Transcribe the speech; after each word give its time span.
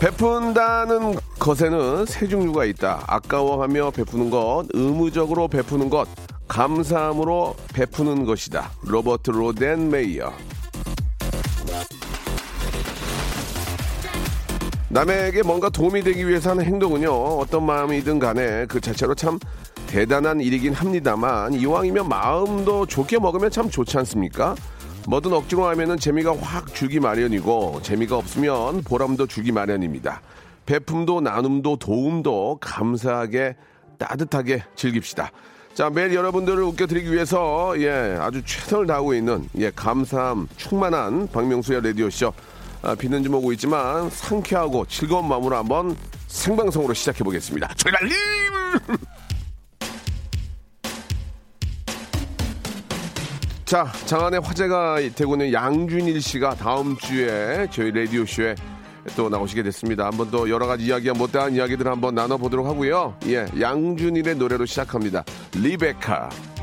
베푼다는 0.00 1.16
것에는 1.38 2.04
세 2.04 2.28
종류가 2.28 2.66
있다. 2.66 3.04
아까워하며 3.06 3.92
베푸는 3.92 4.30
것, 4.30 4.64
의무적으로 4.74 5.48
베푸는 5.48 5.88
것, 5.88 6.06
감사함으로 6.48 7.56
베푸는 7.72 8.26
것이다. 8.26 8.70
로버트 8.82 9.30
로덴 9.30 9.90
메이어. 9.90 10.32
남에게 14.90 15.42
뭔가 15.42 15.68
도움이 15.68 16.02
되기 16.02 16.28
위해서 16.28 16.50
하는 16.50 16.64
행동은요, 16.64 17.10
어떤 17.10 17.64
마음이든 17.64 18.18
간에 18.18 18.66
그 18.66 18.80
자체로 18.80 19.14
참 19.14 19.38
대단한 19.86 20.40
일이긴 20.40 20.72
합니다만, 20.72 21.54
이왕이면 21.54 22.08
마음도 22.08 22.86
좋게 22.86 23.18
먹으면 23.18 23.50
참 23.50 23.70
좋지 23.70 23.96
않습니까? 23.98 24.54
뭐든 25.08 25.32
억지로 25.32 25.66
하면은 25.66 25.96
재미가 25.96 26.36
확 26.40 26.74
주기 26.74 27.00
마련이고, 27.00 27.80
재미가 27.82 28.16
없으면 28.16 28.82
보람도 28.82 29.26
주기 29.26 29.52
마련입니다. 29.52 30.20
베품도 30.66 31.20
나눔도 31.20 31.76
도움도 31.76 32.58
감사하게 32.60 33.56
따뜻하게 33.98 34.64
즐깁시다. 34.74 35.30
자, 35.74 35.90
매일 35.90 36.14
여러분들을 36.14 36.62
웃겨드리기 36.64 37.12
위해서, 37.12 37.74
예, 37.78 38.16
아주 38.20 38.42
최선을 38.44 38.86
다하고 38.86 39.14
있는, 39.14 39.48
예, 39.58 39.70
감사함 39.70 40.48
충만한 40.56 41.28
박명수의 41.30 41.82
라디오쇼. 41.82 42.32
아, 42.82 42.94
비는 42.94 43.22
좀 43.22 43.34
오고 43.34 43.52
있지만 43.52 44.10
상쾌하고 44.10 44.86
즐거운 44.86 45.28
마음으로 45.28 45.56
한번 45.56 45.96
생방송으로 46.28 46.94
시작해 46.94 47.24
보겠습니다. 47.24 47.72
출발! 47.74 48.08
자, 53.66 53.90
장안의 54.04 54.42
화제가 54.42 55.00
되고 55.16 55.34
있는 55.34 55.52
양준일 55.52 56.22
씨가 56.22 56.54
다음 56.54 56.96
주에 56.96 57.66
저희 57.72 57.90
라디오 57.90 58.24
쇼에 58.24 58.54
또 59.16 59.28
나오시게 59.28 59.64
됐습니다. 59.64 60.06
한번 60.06 60.30
더 60.30 60.48
여러 60.48 60.68
가지 60.68 60.84
이야기와 60.84 61.14
못다한 61.14 61.52
이야기들을 61.52 61.90
한번 61.90 62.14
나눠보도록 62.14 62.64
하고요. 62.64 63.16
예, 63.26 63.44
양준일의 63.60 64.36
노래로 64.36 64.66
시작합니다. 64.66 65.24
리베카. 65.56 66.55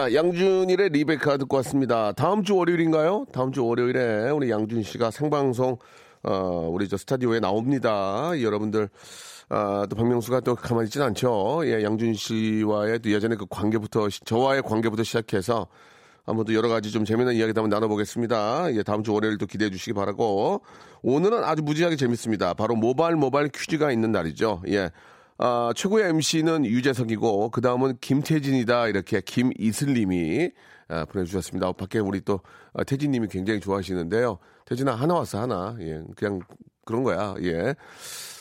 자, 0.00 0.14
양준일의 0.14 0.88
리베카 0.88 1.36
듣고 1.36 1.56
왔습니다. 1.58 2.12
다음 2.12 2.42
주 2.42 2.56
월요일인가요? 2.56 3.26
다음 3.34 3.52
주 3.52 3.66
월요일에 3.66 4.30
우리 4.30 4.48
양준 4.50 4.82
씨가 4.82 5.10
생방송, 5.10 5.76
어, 6.22 6.68
우리 6.72 6.88
저 6.88 6.96
스타디오에 6.96 7.38
나옵니다. 7.38 8.30
여러분들, 8.40 8.88
아, 9.50 9.86
또 9.90 9.96
박명수가 9.96 10.40
또 10.40 10.54
가만히 10.54 10.86
있진 10.86 11.02
않죠. 11.02 11.60
예, 11.66 11.84
양준 11.84 12.14
씨와의 12.14 13.00
또 13.00 13.10
예전에 13.10 13.36
그 13.36 13.44
관계부터, 13.50 14.08
시- 14.08 14.20
저와의 14.24 14.62
관계부터 14.62 15.02
시작해서 15.02 15.66
한번 16.24 16.46
또 16.46 16.54
여러 16.54 16.70
가지 16.70 16.90
좀 16.90 17.04
재미난 17.04 17.34
이야기도 17.34 17.60
한번 17.60 17.68
나눠보겠습니다. 17.68 18.74
예, 18.76 18.82
다음 18.82 19.02
주 19.02 19.12
월요일 19.12 19.36
도 19.36 19.44
기대해 19.44 19.70
주시기 19.70 19.92
바라고. 19.92 20.62
오늘은 21.02 21.44
아주 21.44 21.62
무지하게 21.62 21.96
재밌습니다. 21.96 22.54
바로 22.54 22.74
모바일 22.74 23.16
모바일 23.16 23.48
퀴즈가 23.48 23.92
있는 23.92 24.12
날이죠. 24.12 24.62
예. 24.68 24.92
아, 25.42 25.72
최고의 25.74 26.10
MC는 26.10 26.66
유재석이고, 26.66 27.48
그 27.48 27.62
다음은 27.62 27.96
김태진이다. 28.02 28.88
이렇게 28.88 29.22
김이슬님이 29.22 30.50
아, 30.88 31.06
보내주셨습니다. 31.06 31.68
어, 31.68 31.72
밖에 31.72 31.98
우리 31.98 32.20
또 32.20 32.40
아, 32.74 32.84
태진님이 32.84 33.28
굉장히 33.28 33.58
좋아하시는데요. 33.58 34.38
태진아, 34.66 34.94
하나 34.94 35.14
왔어, 35.14 35.40
하나. 35.40 35.78
예, 35.80 36.02
그냥 36.14 36.40
그런 36.84 37.04
거야. 37.04 37.36
예. 37.42 37.74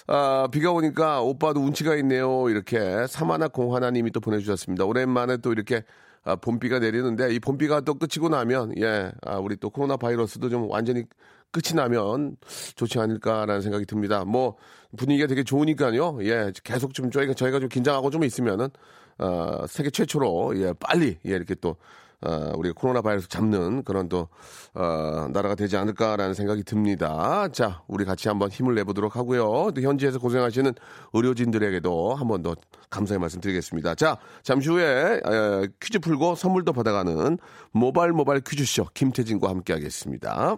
아, 0.07 0.49
비가 0.51 0.73
오니까 0.73 1.21
오빠도 1.21 1.61
운치가 1.61 1.95
있네요. 1.95 2.49
이렇게 2.49 3.07
사마나 3.07 3.47
공하나님이 3.47 4.11
또 4.11 4.19
보내주셨습니다. 4.19 4.83
오랜만에 4.83 5.38
또 5.38 5.53
이렇게 5.53 5.83
아, 6.25 6.35
봄비가 6.35 6.79
내리는데 6.79 7.33
이 7.33 7.39
봄비가 7.39 7.79
또 7.79 7.93
끝이고 7.93 8.27
나면 8.27 8.73
예, 8.77 9.13
아, 9.25 9.38
우리 9.38 9.55
또 9.55 9.69
코로나 9.69 9.95
바이러스도 9.95 10.49
좀 10.49 10.69
완전히 10.69 11.05
끝이 11.51 11.75
나면 11.75 12.37
좋지 12.75 12.99
않을까라는 12.99 13.61
생각이 13.61 13.85
듭니다. 13.85 14.23
뭐 14.25 14.57
분위기가 14.97 15.27
되게 15.27 15.43
좋으니까요. 15.43 16.19
예, 16.23 16.51
계속 16.63 16.93
좀 16.93 17.11
저희가 17.11 17.33
저희가 17.33 17.59
좀 17.59 17.69
긴장하고 17.69 18.09
좀 18.09 18.23
있으면은 18.23 18.69
어, 19.17 19.65
세계 19.67 19.89
최초로 19.89 20.59
예, 20.61 20.73
빨리 20.73 21.17
예, 21.25 21.31
이렇게 21.31 21.55
또 21.55 21.75
어, 22.21 22.51
우리가 22.57 22.73
코로나 22.75 23.01
바이러스 23.01 23.29
잡는 23.29 23.83
그런 23.83 24.09
또, 24.09 24.27
어, 24.73 25.27
나라가 25.31 25.55
되지 25.55 25.77
않을까라는 25.77 26.33
생각이 26.33 26.63
듭니다. 26.63 27.47
자, 27.53 27.81
우리 27.88 28.03
같이 28.03 28.27
한번 28.27 28.49
힘을 28.49 28.75
내보도록 28.75 29.15
하고요. 29.15 29.71
또 29.73 29.81
현지에서 29.81 30.19
고생하시는 30.19 30.73
의료진들에게도 31.13 32.15
한번 32.15 32.41
더 32.41 32.55
감사의 32.89 33.19
말씀 33.19 33.39
드리겠습니다. 33.39 33.95
자, 33.95 34.17
잠시 34.43 34.69
후에 34.69 35.21
에, 35.25 35.67
퀴즈 35.79 35.99
풀고 35.99 36.35
선물도 36.35 36.73
받아가는 36.73 37.38
모바일 37.71 38.11
모바일 38.11 38.41
퀴즈쇼 38.41 38.88
김태진과 38.93 39.47
함께 39.47 39.71
하겠습니다. 39.71 40.57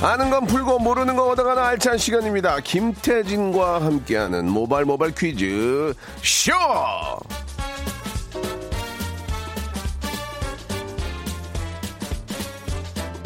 아는 0.00 0.30
건 0.30 0.46
풀고 0.46 0.78
모르는 0.78 1.16
건 1.16 1.28
얻어가는 1.30 1.60
알찬 1.60 1.98
시간입니다. 1.98 2.60
김태진과 2.60 3.82
함께하는 3.82 4.48
모바일 4.48 4.84
모바일 4.84 5.12
퀴즈 5.12 5.92
쇼! 6.22 6.52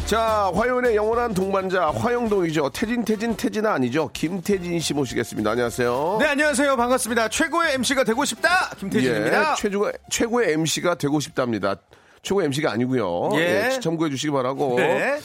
자, 0.07 0.51
화요일의 0.53 0.95
영원한 0.95 1.33
동반자 1.33 1.91
화영동이죠. 1.91 2.71
태진 2.71 3.05
태진 3.05 3.35
태진아 3.35 3.73
아니죠. 3.73 4.09
김태진 4.11 4.79
씨 4.79 4.93
모시겠습니다. 4.93 5.51
안녕하세요. 5.51 6.17
네, 6.19 6.27
안녕하세요. 6.27 6.75
반갑습니다. 6.75 7.29
최고의 7.29 7.75
MC가 7.75 8.03
되고 8.03 8.25
싶다. 8.25 8.71
김태진입니다. 8.79 9.51
예, 9.51 9.55
최고의 9.57 9.93
최고의 10.09 10.53
MC가 10.53 10.95
되고 10.95 11.19
싶답니다. 11.19 11.75
최고 12.21 12.43
MC가 12.43 12.71
아니고요. 12.71 13.31
예. 13.35 13.73
예, 13.73 13.79
참고해 13.79 14.09
주시기 14.11 14.31
바라고. 14.31 14.75
네. 14.77 15.19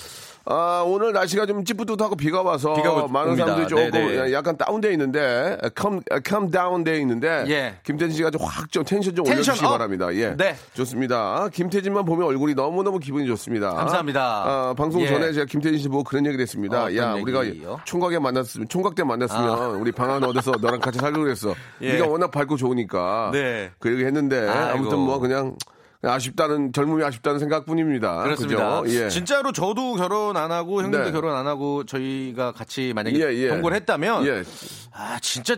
아, 0.51 0.83
오늘 0.87 1.13
날씨가 1.13 1.45
좀 1.45 1.63
찌뿌듯하고 1.63 2.17
비가 2.17 2.41
와서 2.43 2.73
비가 2.75 2.91
오- 2.93 3.07
많은 3.09 3.33
옵니다. 3.33 3.47
사람들이 3.55 3.69
조금 3.69 3.91
네네. 3.91 4.33
약간 4.33 4.57
다운돼 4.57 4.93
있는데, 4.93 5.59
calm, 5.75 6.01
calm 6.25 6.51
down돼 6.51 6.99
있는데, 7.01 7.45
예. 7.49 7.75
김태진 7.85 8.17
씨가 8.17 8.31
좀 8.31 8.41
확 8.47 8.71
좀 8.71 8.83
텐션 8.85 9.15
좀 9.15 9.25
텐션 9.27 9.39
올려주시기 9.41 9.67
up! 9.67 9.71
바랍니다. 9.73 10.15
예. 10.15 10.35
네. 10.37 10.57
좋습니다. 10.73 11.49
김태진만 11.53 12.05
보면 12.07 12.27
얼굴이 12.29 12.55
너무 12.55 12.83
너무 12.83 12.99
기분이 12.99 13.27
좋습니다. 13.27 13.73
감사합니다. 13.75 14.21
아, 14.23 14.75
방송 14.75 15.03
예. 15.03 15.09
전에 15.09 15.33
제가 15.33 15.45
김태진 15.45 15.79
씨 15.79 15.89
보고 15.89 16.03
그런 16.03 16.25
얘기를 16.25 16.43
했습니다. 16.43 16.85
어떤 16.85 16.97
야, 16.97 17.13
우리가 17.13 17.45
얘기요? 17.45 17.81
총각에 17.85 18.19
만났으면, 18.19 18.69
총각 18.69 18.95
때 18.95 19.05
만났으면 19.05 19.77
우리 19.77 19.93
방 19.93 20.11
안에 20.11 20.27
어디서 20.27 20.53
너랑 20.63 20.81
같이 20.81 20.99
살려고 20.99 21.25
그랬어. 21.25 21.55
예. 21.83 21.93
네가 21.93 22.07
워낙 22.07 22.31
밝고 22.31 22.57
좋으니까. 22.57 23.31
네. 23.35 23.71
그 23.79 23.93
얘기 23.93 24.05
했는데, 24.05 24.49
아이고. 24.49 24.79
아무튼 24.79 24.99
뭐 24.99 25.19
그냥 25.19 25.57
아쉽다는, 26.01 26.73
젊음이 26.73 27.03
아쉽다는 27.03 27.41
생각뿐입니다. 27.41 28.23
그렇습니다. 28.23 28.83
그죠? 28.83 29.05
예. 29.05 29.09
진짜로 29.09 29.51
저도 29.51 29.95
결혼 29.95 30.37
안 30.37 30.53
하고 30.53 30.79
형님도 30.81 31.07
네. 31.07 31.11
결혼 31.13 31.35
안 31.35 31.49
하고 31.49 31.83
저희가 31.85 32.53
같이 32.53 32.93
만약에 32.95 33.19
예, 33.19 33.35
예. 33.37 33.49
동거를 33.49 33.77
했다면 33.79 34.25
예. 34.27 34.45
아 34.93 35.19
진짜 35.21 35.57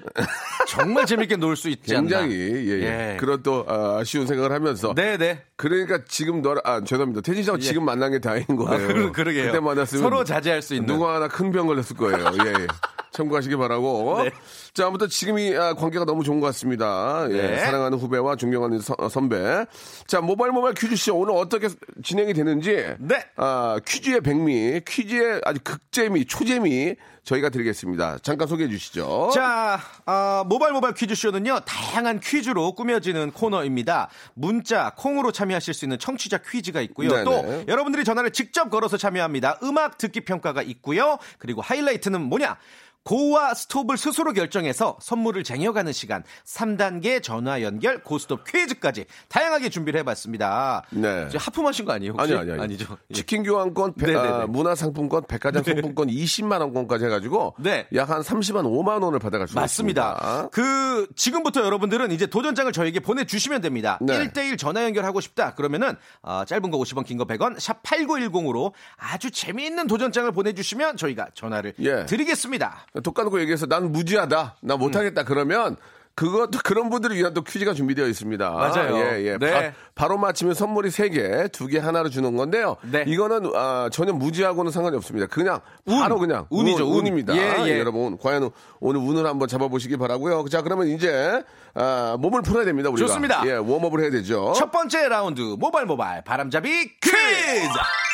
정말 0.67 1.05
재밌게 1.05 1.37
놀 1.37 1.57
수 1.57 1.69
있지 1.69 1.95
않나. 1.95 2.09
굉장히 2.23 2.35
예, 2.35 2.65
예. 2.65 2.71
예. 3.13 3.17
그런 3.21 3.43
또 3.43 3.67
아, 3.69 3.99
아쉬운 4.01 4.27
생각을 4.27 4.51
하면서 4.53 4.95
네네. 4.95 5.43
그러니까 5.57 6.01
지금 6.09 6.41
너, 6.41 6.57
아, 6.65 6.81
죄송합니다. 6.83 7.21
태진 7.21 7.43
씨하고 7.43 7.59
지금 7.61 7.85
만난 7.85 8.11
게 8.11 8.19
다행인 8.19 8.47
거예요. 8.57 8.73
아, 8.85 8.87
그러- 8.87 9.13
그러게요. 9.13 9.47
그때 9.47 9.61
만났으면 9.61 10.03
서로 10.03 10.25
자제할 10.25 10.63
수 10.63 10.75
있는. 10.75 10.87
누구 10.87 11.07
하나 11.07 11.29
큰 11.29 11.51
병 11.53 11.67
걸렸을 11.67 11.97
거예요. 11.97 12.17
예, 12.47 12.63
예. 12.63 12.67
참고하시기 13.13 13.57
바라고. 13.57 14.23
네. 14.25 14.31
자, 14.73 14.87
아무튼 14.87 15.09
지금이 15.09 15.57
아, 15.57 15.75
관계가 15.75 16.05
너무 16.05 16.23
좋은 16.23 16.41
것 16.41 16.47
같습니다. 16.49 17.27
예, 17.31 17.35
네. 17.43 17.59
사랑하는 17.59 17.99
후배와 17.99 18.37
존경하는 18.37 18.79
서- 18.81 18.95
어, 18.99 19.09
선배. 19.09 19.67
자, 20.07 20.21
모바일 20.21 20.53
모바일 20.53 20.75
퀴즈쇼 20.75 21.17
오늘 21.17 21.35
어떻게 21.35 21.69
진행이 22.03 22.33
되는지. 22.35 22.95
네. 22.99 23.25
아, 23.37 23.79
퀴즈의 23.87 24.21
백미, 24.21 24.81
퀴즈의 24.87 25.41
아주 25.45 25.59
극재미, 25.65 26.25
초재미 26.27 26.95
저희가 27.25 27.51
드리겠습니다. 27.51 28.19
잠깐 28.23 28.49
소개해 28.49 28.69
주시죠. 28.71 29.31
자, 29.35 29.79
아, 30.07 30.45
모바일 30.49 30.73
모바일 30.73 30.95
퀴즈쇼는요, 30.95 31.61
다양한 31.67 32.21
퀴즈로 32.21 32.75
꾸며지는 32.75 33.33
코너입니다. 33.33 34.09
문자, 34.35 34.93
콩으로 34.97 35.31
참여하실 35.33 35.75
수 35.75 35.85
있는 35.85 35.99
청취자 35.99 36.39
퀴즈가 36.39 36.81
있고요. 36.83 37.11
네네. 37.11 37.25
또 37.25 37.65
여러분들이 37.69 38.05
전화를 38.05 38.31
직접 38.31 38.71
걸어서 38.71 38.97
참여합니다. 38.97 39.59
음악 39.65 39.99
듣기 39.99 40.21
평가가 40.21 40.63
있고요. 40.63 41.19
그리고 41.39 41.61
하이라이트는 41.61 42.21
뭐냐? 42.23 42.57
고와 43.05 43.55
스톱을 43.55 43.97
스스로 43.97 44.33
결정해서 44.33 44.99
선물을 45.01 45.43
쟁여가는 45.43 45.93
시간, 45.93 46.23
3단계 46.47 47.23
전화 47.23 47.63
연결, 47.63 48.03
고스톱 48.03 48.45
퀴즈까지 48.45 49.07
다양하게 49.29 49.71
준비를 49.71 49.99
해봤습니다. 50.01 50.83
네. 50.91 51.29
하품하신 51.35 51.87
거 51.87 51.93
아니에요? 51.93 52.13
혹시? 52.13 52.33
아니, 52.33 52.41
아니, 52.43 52.53
아니. 52.53 52.63
아니죠. 52.63 52.97
예. 53.11 53.15
치킨 53.15 53.43
교환권, 53.43 53.95
배-. 53.95 54.15
아, 54.15 54.47
문화상품권, 54.47 55.25
백화점 55.27 55.63
상품권 55.65 56.09
20만 56.09 56.61
원권까지 56.61 57.07
해가지고 57.07 57.55
네. 57.59 57.87
약 57.95 58.11
한 58.11 58.23
30만 58.23 58.65
5만 58.65 59.03
원을 59.05 59.21
받아갈 59.21 59.47
수 59.47 59.55
맞습니다. 59.55 60.17
있습니다. 60.21 60.49
그 60.51 61.07
지금부터 61.15 61.65
여러분들은 61.65 62.11
이제 62.11 62.27
도전장을 62.27 62.71
저에게 62.73 62.99
보내주시면 62.99 63.61
됩니다. 63.61 63.99
네. 64.03 64.19
1대1 64.29 64.59
전화 64.59 64.83
연결하고 64.85 65.21
싶다. 65.21 65.55
그러면은 65.55 65.95
어, 66.23 66.45
짧은 66.45 66.71
거 66.73 66.79
50원, 66.79 67.05
긴 67.07 67.17
거 67.19 67.25
100원, 67.25 67.59
샵 67.61 67.83
8910으로 67.85 68.73
아주 68.97 69.31
재미있는 69.31 69.87
도전장을 69.87 70.31
보내주시면 70.33 70.97
저희가 70.97 71.29
전화를 71.35 71.75
예. 71.79 72.05
드리겠습니다. 72.07 72.87
독 73.03 73.15
까놓고 73.15 73.41
얘기해서 73.41 73.67
난 73.67 73.93
무지하다, 73.93 74.57
나 74.61 74.75
음. 74.75 74.79
못하겠다 74.79 75.25
그러면 75.25 75.77
그것도 76.15 76.59
그런 76.65 76.91
분들을 76.91 77.17
위한 77.17 77.33
또 77.33 77.43
퀴즈가 77.43 77.73
준비되어 77.73 78.07
있습니다. 78.07 78.51
맞아요. 78.51 78.97
예, 78.97 79.25
예. 79.25 79.39
네. 79.39 79.73
바, 79.95 80.09
로 80.09 80.19
맞히면 80.19 80.55
선물이 80.55 80.91
3개, 80.91 81.49
2개 81.51 81.79
하나로 81.79 82.11
주는 82.11 82.37
건데요. 82.37 82.77
네. 82.83 83.05
이거는 83.07 83.53
아, 83.55 83.89
전혀 83.93 84.13
무지하고는 84.13 84.73
상관이 84.73 84.97
없습니다. 84.97 85.27
그냥 85.29 85.61
바로 85.87 86.19
그냥 86.19 86.47
운이죠, 86.51 86.89
운. 86.89 87.07
입니다 87.07 87.35
예, 87.35 87.65
예. 87.65 87.79
여러분 87.79 88.19
과연 88.19 88.51
오늘 88.81 89.01
운을 89.01 89.25
한번 89.27 89.49
잡아보시기 89.49 89.97
바라고요. 89.97 90.45
자, 90.51 90.63
그러면 90.63 90.89
이제 90.89 91.43
아, 91.75 92.17
몸을 92.19 92.43
풀어야 92.43 92.65
됩니다. 92.65 92.91
우리가. 92.91 93.07
좋습니다. 93.07 93.43
예, 93.47 93.53
웜업을 93.53 94.01
해야 94.01 94.11
되죠. 94.11 94.53
첫 94.57 94.71
번째 94.71 95.09
라운드 95.09 95.41
모바일 95.59 95.87
모바일 95.87 96.23
바람잡이 96.23 96.99
퀴즈. 97.01 98.10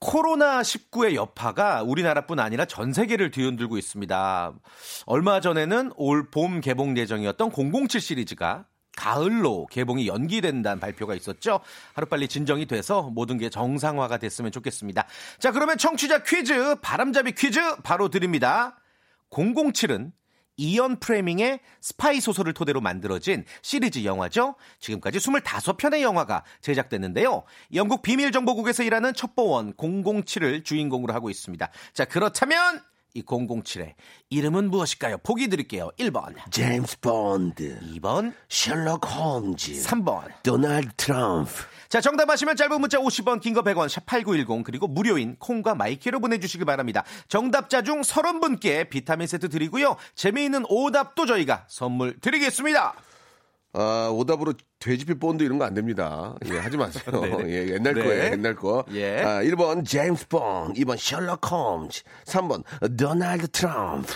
코로나19의 0.00 1.14
여파가 1.14 1.82
우리나라뿐 1.82 2.40
아니라 2.40 2.64
전 2.64 2.92
세계를 2.92 3.30
뒤흔들고 3.30 3.76
있습니다. 3.78 4.52
얼마 5.06 5.40
전에는 5.40 5.92
올 5.96 6.30
봄 6.30 6.60
개봉 6.60 6.96
예정이었던 6.96 7.50
007 7.50 8.00
시리즈가 8.00 8.64
가을로 8.96 9.66
개봉이 9.70 10.06
연기된다는 10.06 10.80
발표가 10.80 11.14
있었죠. 11.14 11.60
하루빨리 11.94 12.28
진정이 12.28 12.66
돼서 12.66 13.02
모든 13.02 13.38
게 13.38 13.48
정상화가 13.48 14.18
됐으면 14.18 14.52
좋겠습니다. 14.52 15.06
자, 15.38 15.52
그러면 15.52 15.78
청취자 15.78 16.22
퀴즈, 16.22 16.76
바람잡이 16.82 17.32
퀴즈 17.32 17.60
바로 17.82 18.08
드립니다. 18.08 18.76
007은 19.30 20.12
이언 20.60 21.00
플레밍의 21.00 21.60
스파이 21.80 22.20
소설을 22.20 22.52
토대로 22.52 22.82
만들어진 22.82 23.46
시리즈 23.62 24.04
영화죠. 24.04 24.56
지금까지 24.78 25.18
25편의 25.18 26.02
영화가 26.02 26.44
제작됐는데요. 26.60 27.44
영국 27.72 28.02
비밀정보국에서 28.02 28.82
일하는 28.82 29.14
첩보원 29.14 29.72
007을 29.72 30.62
주인공으로 30.62 31.14
하고 31.14 31.30
있습니다. 31.30 31.70
자, 31.94 32.04
그렇다면 32.04 32.82
이 33.14 33.22
007의 33.22 33.94
이름은 34.30 34.70
무엇일까요? 34.70 35.18
보기 35.18 35.48
드릴게요. 35.48 35.90
1번, 35.98 36.34
제임스 36.50 37.00
본드, 37.00 37.80
2번, 37.96 38.32
셜록 38.48 39.06
홈즈, 39.06 39.72
3번. 39.82 40.22
도널드 40.42 40.88
트럼프. 40.96 41.50
자, 41.88 42.00
정답 42.00 42.30
하시면 42.30 42.54
짧은 42.56 42.80
문자 42.80 42.98
50원, 42.98 43.40
긴 43.40 43.52
거 43.54 43.62
100원, 43.62 43.88
샵8910, 43.88 44.62
그리고 44.62 44.86
무료인 44.86 45.34
콩과 45.40 45.74
마이케이로 45.74 46.20
보내주시기 46.20 46.64
바랍니다. 46.64 47.02
정답자 47.28 47.82
중 47.82 48.00
30분께 48.02 48.88
비타민 48.88 49.26
세트 49.26 49.48
드리고요. 49.48 49.96
재미있는 50.14 50.64
오답도 50.68 51.26
저희가 51.26 51.64
선물 51.68 52.18
드리겠습니다. 52.20 52.94
아, 53.72 54.10
오답으로 54.12 54.54
돼지표 54.80 55.14
본드 55.14 55.42
이런 55.44 55.58
거 55.58 55.64
안 55.64 55.74
됩니다. 55.74 56.34
예, 56.46 56.58
하지 56.58 56.76
마세요. 56.76 57.04
예, 57.46 57.68
옛날 57.74 57.94
네. 57.94 58.02
거예요, 58.02 58.24
옛날 58.32 58.54
거. 58.56 58.84
예. 58.92 59.22
아, 59.22 59.42
1번 59.42 59.86
제임스 59.86 60.26
본드, 60.28 60.80
2번 60.80 60.96
셜록 60.98 61.50
홈즈, 61.50 62.02
3번 62.24 62.64
도널드 62.96 63.48
트럼프. 63.48 64.12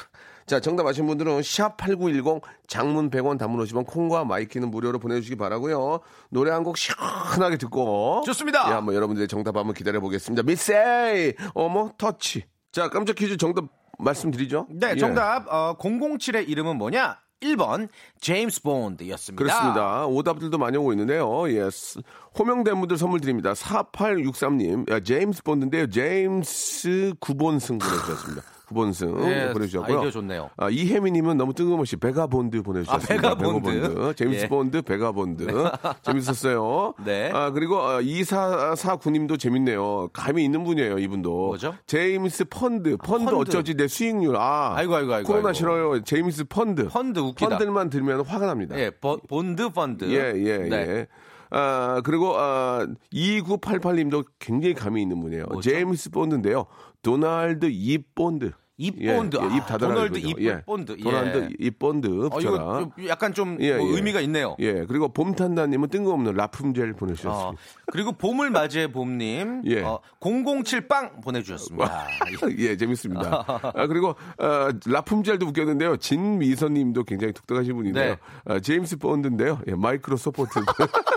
자, 0.46 0.60
정답 0.60 0.86
아신 0.86 1.06
분들은 1.06 1.40
샵8910 1.40 2.42
장문 2.66 3.08
100원 3.10 3.38
단문 3.38 3.64
50원 3.64 3.86
콩과 3.86 4.24
마이케이는 4.24 4.70
무료로 4.70 4.98
보내주시기 4.98 5.36
바라고요 5.36 6.00
노래 6.30 6.50
한 6.50 6.64
곡 6.64 6.76
시원하게 6.76 7.56
듣고 7.56 8.22
좋습니다. 8.26 8.64
예, 8.68 8.72
한번 8.72 8.94
여러분들의 8.94 9.28
정답 9.28 9.56
한번 9.56 9.72
기다려 9.74 10.00
보겠습니다. 10.00 10.42
미세이 10.42 11.34
어머 11.54 11.92
터치. 11.96 12.44
자, 12.72 12.88
깜짝 12.90 13.14
퀴즈 13.16 13.36
정답 13.36 13.66
말씀드리죠. 13.98 14.66
네, 14.70 14.90
예. 14.90 14.96
정답. 14.96 15.46
어, 15.48 15.76
007의 15.78 16.48
이름은 16.48 16.76
뭐냐? 16.76 17.18
1번 17.40 17.88
제임스 18.20 18.62
본드였습니다. 18.62 19.42
그렇습니다. 19.42 20.06
오답들도 20.06 20.56
많이 20.58 20.76
오고 20.76 20.92
있는데요. 20.92 21.48
예. 21.50 21.68
스- 21.70 22.00
호명된 22.38 22.78
분들 22.80 22.96
선물 22.96 23.20
드립니다. 23.20 23.52
4863님, 23.52 24.90
야, 24.90 25.00
제임스 25.00 25.42
본드인데요. 25.42 25.88
제임스 25.90 27.14
구본승 27.20 27.78
보내주셨습니다. 27.78 28.42
구본승 28.66 29.30
예, 29.30 29.52
보내주셨고요. 29.52 29.96
아이디어 29.98 30.10
좋네요. 30.10 30.50
아, 30.56 30.70
이혜미님은 30.70 31.36
너무 31.36 31.52
뜬금없이 31.52 31.96
베가본드 31.96 32.62
보내주셨습니다. 32.62 33.28
아, 33.30 33.34
베가본드. 33.36 34.14
제임스 34.16 34.44
예. 34.44 34.48
본드, 34.48 34.82
베가본드. 34.82 35.46
재밌었어요. 36.02 36.94
네. 37.04 37.30
아, 37.34 37.50
그리고 37.50 37.78
아, 37.80 38.00
2449님도 38.00 39.38
재밌네요. 39.38 40.08
감이 40.12 40.44
있는 40.44 40.64
분이에요, 40.64 40.98
이분도. 40.98 41.30
뭐죠? 41.48 41.74
제임스 41.86 42.46
펀드. 42.46 42.96
펀드, 42.96 43.24
펀드. 43.30 43.34
어쩌지 43.34 43.74
내 43.74 43.86
수익률. 43.86 44.36
아, 44.36 44.72
아이고, 44.76 44.94
아이고, 44.94 45.12
아이고, 45.14 45.26
코로나 45.26 45.48
아이고. 45.48 45.54
싫어요. 45.58 46.02
제임스 46.02 46.44
펀드. 46.44 46.88
펀드 46.88 47.18
웃기다. 47.18 47.58
펀드만 47.58 47.90
들면 47.90 48.22
화가 48.24 48.46
납니다. 48.46 48.78
예, 48.78 48.90
버- 48.90 49.18
본드 49.28 49.70
펀드. 49.70 50.04
예, 50.06 50.32
예, 50.36 50.58
네. 50.68 50.76
예. 50.76 51.06
아, 51.50 52.00
그리고, 52.04 52.34
아, 52.36 52.86
2988님도 53.12 54.24
굉장히 54.38 54.74
감이 54.74 55.00
있는 55.02 55.20
분이에요. 55.20 55.44
뭐죠? 55.52 55.70
제임스 55.70 56.10
본드인데요. 56.10 56.66
도널드 57.04 57.66
입 57.70 57.98
본드. 58.14 58.50
입 58.76 59.00
예, 59.00 59.14
본드. 59.14 59.36
예, 59.36 59.56
입 59.56 59.62
아, 59.62 59.66
닫아라. 59.66 59.94
도널드 59.94 60.18
이거죠. 60.18 60.28
입 60.30 60.44
예. 60.44 60.60
본드. 60.62 60.96
예. 60.98 61.02
도널드 61.02 61.48
입 61.60 61.70
본드. 61.70 62.06
어, 62.26 62.28
붙여라. 62.28 62.54
이거 62.54 62.90
좀 62.96 63.08
약간 63.08 63.32
좀 63.32 63.56
예, 63.60 63.76
뭐 63.76 63.88
예. 63.88 63.96
의미가 63.96 64.20
있네요. 64.22 64.56
예, 64.58 64.84
그리고 64.84 65.12
봄탄다님은 65.12 65.90
뜬금없는 65.90 66.34
라푼젤 66.34 66.90
어, 66.90 66.96
보내주셨습니다. 66.96 67.62
그리고 67.92 68.10
봄을 68.12 68.50
맞이해 68.50 68.90
봄님 68.90 69.62
예. 69.66 69.82
어, 69.82 70.00
007빵 70.20 71.22
보내주셨습니다. 71.22 72.06
예, 72.58 72.76
재밌습니다. 72.76 73.44
아, 73.46 73.86
그리고, 73.86 74.08
어, 74.38 74.68
라푼젤도 74.84 75.46
웃겼는데요. 75.46 75.98
진미선님도 75.98 77.04
굉장히 77.04 77.32
독특하신 77.32 77.76
분인데요. 77.76 78.10
네. 78.10 78.16
아, 78.44 78.58
제임스 78.58 78.96
본드인데요. 78.98 79.60
예, 79.68 79.74
마이크로소프트. 79.76 80.50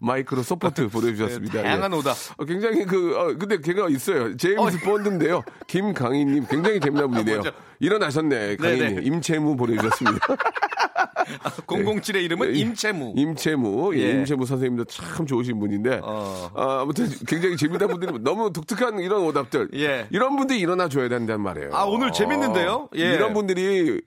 마이크로소프트 0.00 0.88
보내주셨습니다. 0.88 1.54
네, 1.58 1.62
다양한 1.62 1.92
예. 1.92 1.96
오답. 1.96 2.16
어, 2.38 2.44
굉장히 2.44 2.84
그, 2.84 3.16
어, 3.16 3.36
근데 3.38 3.58
걔가 3.58 3.88
있어요. 3.88 4.36
제임스 4.36 4.80
본드인데요. 4.80 5.42
김강희님 5.66 6.46
굉장히 6.48 6.80
재미난 6.80 7.10
분이네요. 7.10 7.36
뭐죠? 7.36 7.52
일어나셨네, 7.78 8.56
강희님. 8.56 8.88
네네. 8.88 9.02
임채무 9.02 9.56
보내주셨습니다. 9.56 10.26
007의 11.66 12.24
이름은 12.24 12.54
예, 12.54 12.58
임채무. 12.58 13.14
임채무, 13.16 13.94
예, 13.94 14.00
예. 14.00 14.10
임채무 14.12 14.46
선생님도 14.46 14.84
참 14.84 15.26
좋으신 15.26 15.58
분인데, 15.60 16.00
어. 16.02 16.50
아, 16.54 16.80
아무튼 16.82 17.08
굉장히 17.26 17.56
재밌다 17.56 17.86
분들이 17.86 18.12
너무 18.20 18.52
독특한 18.52 18.98
이런 19.00 19.22
오답들, 19.22 19.68
예. 19.74 20.06
이런 20.10 20.36
분들이 20.36 20.58
일어나 20.60 20.88
줘야 20.88 21.08
된다는 21.08 21.42
말이에요. 21.42 21.70
아, 21.72 21.84
오늘 21.84 22.10
재밌는데요? 22.12 22.88
예. 22.96 23.14
이런 23.14 23.32
분들이 23.32 24.00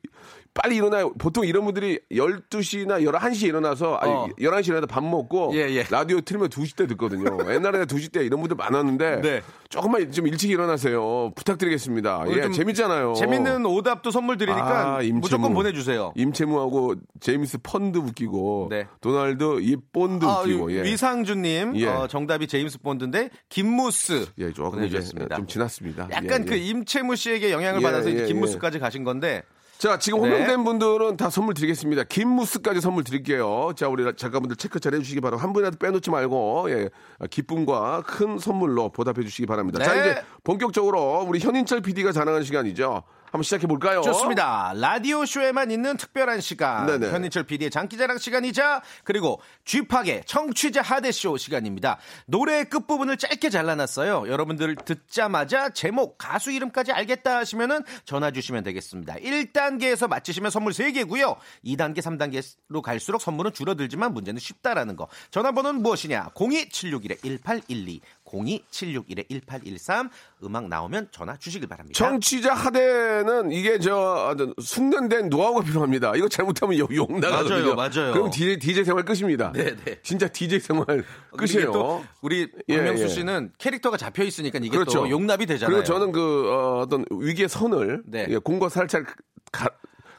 빨리 0.53 0.75
일어나요. 0.75 1.11
보통 1.13 1.45
이런 1.45 1.65
분들이 1.65 1.99
12시나 2.11 3.03
11시에 3.03 3.47
일어나서, 3.47 3.95
아니, 3.95 4.11
어. 4.11 4.27
11시에 4.39 4.67
일어나서 4.67 4.87
밥 4.87 5.03
먹고, 5.03 5.51
예, 5.55 5.61
예. 5.69 5.83
라디오 5.89 6.21
틀면 6.21 6.49
2시 6.49 6.75
때 6.75 6.85
듣거든요. 6.87 7.25
옛날에는 7.51 7.87
2시 7.87 8.11
때 8.11 8.23
이런 8.23 8.39
분들 8.39 8.55
많았는데, 8.55 9.21
네. 9.21 9.41
조금만 9.69 10.11
좀 10.11 10.27
일찍 10.27 10.51
일어나세요. 10.51 11.31
부탁드리겠습니다. 11.35 12.25
예, 12.29 12.41
좀 12.43 12.51
재밌잖아요. 12.51 13.15
재밌는 13.15 13.65
오답도 13.65 14.11
선물 14.11 14.37
드리니까 14.37 14.97
아, 14.97 15.01
임채무. 15.01 15.19
무조건 15.19 15.53
보내주세요. 15.55 16.13
임채무하고 16.15 16.95
제임스 17.19 17.57
펀드 17.63 17.97
웃기고, 17.97 18.67
네. 18.69 18.87
도널드 19.01 19.61
입 19.61 19.75
본드 19.91 20.25
아, 20.25 20.41
웃기고, 20.41 20.71
예. 20.73 20.83
위상주님 20.83 21.75
예. 21.77 21.87
어, 21.87 22.07
정답이 22.07 22.47
제임스 22.47 22.81
본드인데 22.81 23.29
김무스 23.49 24.27
예, 24.37 24.53
조금 24.53 24.77
보내주셨습니다. 24.79 25.35
좀 25.37 25.47
지났습니다. 25.47 26.07
약간 26.11 26.43
예, 26.43 26.45
그 26.45 26.53
예. 26.55 26.57
임채무 26.59 27.15
씨에게 27.15 27.51
영향을 27.51 27.81
예, 27.81 27.83
받아서 27.83 28.09
이제 28.09 28.23
예, 28.23 28.27
김무스까지 28.27 28.77
가신 28.77 29.03
건데 29.03 29.41
자, 29.83 29.97
지금 29.97 30.21
네. 30.21 30.29
호명된 30.29 30.63
분들은 30.63 31.17
다 31.17 31.29
선물 31.29 31.55
드리겠습니다. 31.55 32.05
김무스까지 32.05 32.79
선물 32.79 33.03
드릴게요. 33.03 33.73
자, 33.75 33.89
우리 33.89 34.05
작가분들 34.15 34.55
체크 34.55 34.79
잘 34.79 34.93
해주시기 34.93 35.19
바라고 35.19 35.43
한 35.43 35.51
분이라도 35.51 35.77
빼놓지 35.77 36.09
말고 36.09 36.67
예, 36.69 36.89
기쁨과 37.29 38.03
큰 38.03 38.39
선물로 38.39 38.93
보답해 38.93 39.23
주시기 39.23 39.45
바랍니다. 39.45 39.83
자, 39.83 39.93
네. 39.93 39.99
이제 39.99 40.21
본격적으로 40.45 41.25
우리 41.27 41.39
현인철 41.39 41.81
PD가 41.81 42.13
자랑하는 42.13 42.45
시간이죠. 42.45 43.03
한번 43.33 43.41
시작해 43.41 43.65
볼까요? 43.65 44.01
좋습니다. 44.01 44.73
라디오 44.75 45.25
쇼에만 45.25 45.71
있는 45.71 45.97
특별한 45.97 46.39
시간. 46.39 46.85
네네. 46.85 47.09
현인철 47.09 47.45
PD의 47.45 47.71
장기자랑 47.71 48.19
시간이자 48.19 48.83
그리고 49.03 49.41
쥐팍의 49.65 50.25
청취자 50.27 50.83
하대쇼 50.83 51.37
시간입니다. 51.37 51.97
노래의 52.27 52.65
끝부분을 52.65 53.17
짧게 53.17 53.49
잘라놨어요. 53.49 54.29
여러분들 54.29 54.75
듣자마자 54.75 55.69
제목, 55.69 56.19
가수 56.19 56.51
이름까지 56.51 56.91
알겠다 56.91 57.37
하시면은 57.37 57.81
전화 58.05 58.29
주시면 58.29 58.63
되겠습니다. 58.65 59.15
1단계에서 59.15 60.07
맞히시면 60.07 60.51
선물 60.51 60.73
3개고요. 60.73 61.35
2단계, 61.65 62.01
3단계로 62.01 62.83
갈수록 62.83 63.19
선물은 63.19 63.53
줄어들지만 63.53 64.13
문제는 64.13 64.39
쉽다라는 64.39 64.95
거. 64.95 65.07
전화번호는 65.31 65.81
무엇이냐? 65.81 66.29
02761-1812, 66.35 67.99
02761-1813. 68.33 70.09
음악 70.43 70.67
나오면 70.67 71.09
전화 71.11 71.37
주시길 71.37 71.67
바랍니다. 71.67 71.97
청취자 71.97 72.53
하대는 72.53 73.51
이게 73.51 73.79
저 73.79 74.35
숙련된 74.59 75.29
노하우가 75.29 75.61
필요합니다. 75.63 76.15
이거 76.15 76.27
잘못하면 76.27 76.77
욕, 76.77 76.93
욕 76.95 77.19
나가거든요. 77.19 77.75
맞아요, 77.75 77.91
맞아요. 77.93 78.13
그럼 78.13 78.29
DJ, 78.31 78.59
DJ 78.59 78.83
생활 78.83 79.05
끝입니다. 79.05 79.51
네, 79.53 79.75
네. 79.85 79.99
진짜 80.03 80.27
DJ 80.27 80.59
생활 80.59 81.05
끝이에요. 81.37 81.71
또 81.71 82.03
우리 82.21 82.49
예, 82.67 82.77
박명수 82.77 83.03
예. 83.03 83.07
씨는 83.07 83.51
캐릭터가 83.57 83.97
잡혀 83.97 84.23
있으니까 84.23 84.59
이게 84.59 84.69
그렇죠. 84.69 84.99
또 84.99 85.09
용납이 85.09 85.45
되잖아요. 85.45 85.75
그리고 85.75 85.83
저는 85.85 86.11
그 86.11 86.49
어, 86.51 86.87
떤 86.89 87.05
위기의 87.11 87.47
선을 87.47 88.03
네. 88.05 88.27
예, 88.29 88.37
공과 88.37 88.69
살짝 88.69 89.05
가, 89.51 89.69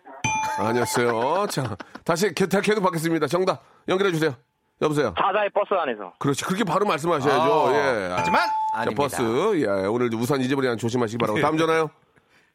아니었어요. 0.58 1.46
자 1.48 1.76
다시 2.04 2.32
개탁해도 2.34 2.80
받겠습니다. 2.80 3.26
정답 3.26 3.62
연결해 3.88 4.12
주세요. 4.12 4.36
여보세요. 4.80 5.12
자자의 5.18 5.50
버스 5.50 5.74
안에서 5.74 6.12
그렇지. 6.18 6.44
그렇게 6.44 6.64
바로 6.64 6.86
말씀하셔야죠. 6.86 7.68
아, 7.68 7.72
예. 7.74 8.08
하지만 8.12 8.40
자, 8.46 8.80
아닙니다. 8.80 9.02
버스. 9.02 9.22
예, 9.60 9.66
오늘 9.86 10.12
우산 10.14 10.40
잊어버리지 10.40 10.70
않 10.70 10.78
조심하시기 10.78 11.18
바라고. 11.18 11.40
다음 11.40 11.56
전화요. 11.58 11.90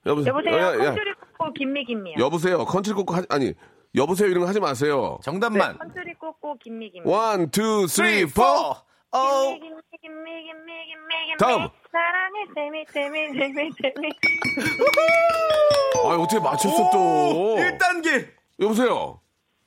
여보세요. 0.05 0.33
여보세요. 0.33 0.55
예, 0.55 0.73
예. 0.79 0.85
컨트리 0.85 1.13
꼬꼬 1.37 1.53
Gimme 1.53 1.77
Gimme요. 1.77 2.15
여보세요. 2.19 2.65
컨트리 2.65 2.93
꼬꼬 2.95 3.15
하, 3.15 3.23
아니, 3.29 3.53
여보세요 3.95 4.29
이런 4.29 4.41
거 4.41 4.47
하지 4.47 4.59
마세요. 4.59 5.17
정답만. 5.21 5.77
컨트리 5.77 6.13
꼬꼬 6.15 6.57
Gimme 6.59 6.85
Gim. 6.85 7.05
One, 7.07 7.49
two, 7.51 7.87
three, 7.87 8.25
four. 8.25 8.41
어, 8.41 9.19
Gimme 9.53 9.59
gimme 9.59 9.79
gimme 10.01 10.31
Gimme 10.41 11.25
gimme 11.27 11.37
다음. 11.39 11.67
사랑의 11.91 12.47
재미 12.55 12.85
재미 12.91 13.37
재미 13.37 13.71
재미. 13.81 14.09
아, 16.05 16.15
어떻게 16.15 16.39
맞췄어 16.39 16.89
또? 16.91 17.55
1단계. 17.57 18.27
여보세요. 18.59 19.19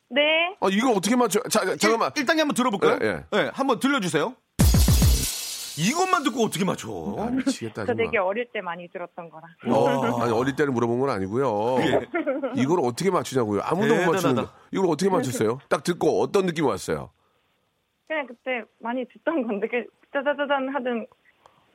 네. 0.09 0.57
아, 0.61 0.69
이거 0.71 0.91
어떻게 0.93 1.17
맞춰? 1.17 1.41
자, 1.49 1.65
자, 1.65 1.77
잠깐만. 1.77 2.11
1 2.17 2.27
단계 2.27 2.43
한번 2.43 2.55
들어볼까요? 2.55 2.99
예, 3.03 3.25
예. 3.35 3.51
한번 3.53 3.79
들려주세요. 3.81 4.35
이것만 5.79 6.23
듣고 6.23 6.45
어떻게 6.45 6.65
맞춰? 6.65 6.89
아, 7.19 7.27
미치겠다, 7.31 7.85
저. 7.85 7.95
되게 7.95 8.17
어릴 8.17 8.47
때 8.51 8.63
많이 8.63 8.89
들었던 8.89 9.29
거라. 9.29 9.47
어, 9.69 10.23
아니, 10.23 10.33
어릴 10.33 10.57
때를 10.57 10.73
물어본 10.73 11.01
건 11.01 11.11
아니고요. 11.11 11.77
이걸 12.57 12.81
어떻게 12.83 13.11
맞추냐고요. 13.11 13.61
아무도 13.63 13.95
못 13.95 14.13
맞추는. 14.13 14.37
거. 14.37 14.51
이걸 14.71 14.87
어떻게 14.89 15.11
맞췄어요? 15.11 15.59
딱 15.69 15.83
듣고 15.85 16.23
어떤 16.23 16.47
느낌이 16.47 16.67
왔어요? 16.67 17.11
그냥 18.09 18.27
그때 18.27 18.63
많이 18.81 19.05
듣던 19.07 19.47
건데 19.47 19.67
그 19.69 19.85
짜자자잔 20.13 20.69
하던 20.75 21.07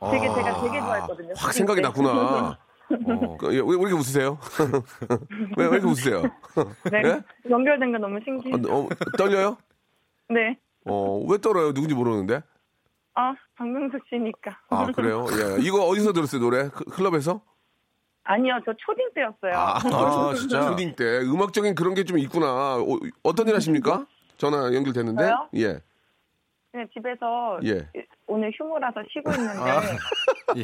되게 0.10 0.28
제가 0.34 0.62
되게 0.64 0.80
좋아했거든요. 0.80 1.34
확 1.38 1.54
생각이 1.54 1.82
났구나. 1.82 2.58
어, 3.08 3.38
그, 3.40 3.48
왜, 3.48 3.58
왜 3.60 3.62
이렇게 3.66 3.94
웃으세요? 3.94 4.38
왜, 5.58 5.66
왜 5.66 5.72
이렇게 5.74 5.88
웃으세요? 5.88 6.22
네. 6.92 7.02
예? 7.06 7.22
연결된 7.50 7.92
거 7.92 7.98
너무 7.98 8.20
신기해. 8.24 8.54
어, 8.56 8.80
어, 8.80 8.90
떨려요? 9.18 9.58
네. 10.30 10.58
어, 10.86 11.20
왜 11.30 11.38
떨어요? 11.38 11.74
누군지 11.74 11.94
모르는데? 11.96 12.42
아 13.14 13.34
박명숙 13.56 14.02
씨니까. 14.10 14.58
아, 14.70 14.86
그래요? 14.92 15.26
예. 15.32 15.62
이거 15.62 15.86
어디서 15.86 16.14
들었어요, 16.14 16.42
노래? 16.42 16.70
크- 16.70 16.86
클럽에서? 16.86 17.42
아니요, 18.24 18.60
저 18.66 18.72
초딩 18.78 19.10
때였어요. 19.16 19.52
아, 19.60 19.80
진짜. 20.36 20.62
초딩 20.70 20.96
때. 20.96 21.20
음악적인 21.22 21.76
그런 21.76 21.94
게 21.94 22.04
좀 22.04 22.18
있구나. 22.20 22.78
어, 23.24 23.34
떤일 23.34 23.56
하십니까? 23.56 24.06
전화 24.38 24.74
연결됐는데? 24.74 25.24
저요? 25.24 25.50
예. 25.56 25.82
그냥 26.72 26.88
집에서 26.94 27.60
예. 27.66 27.86
오늘 28.28 28.52
휴무라서 28.58 29.02
쉬고 29.12 29.30
있는데 29.32 29.72
예. 30.58 30.64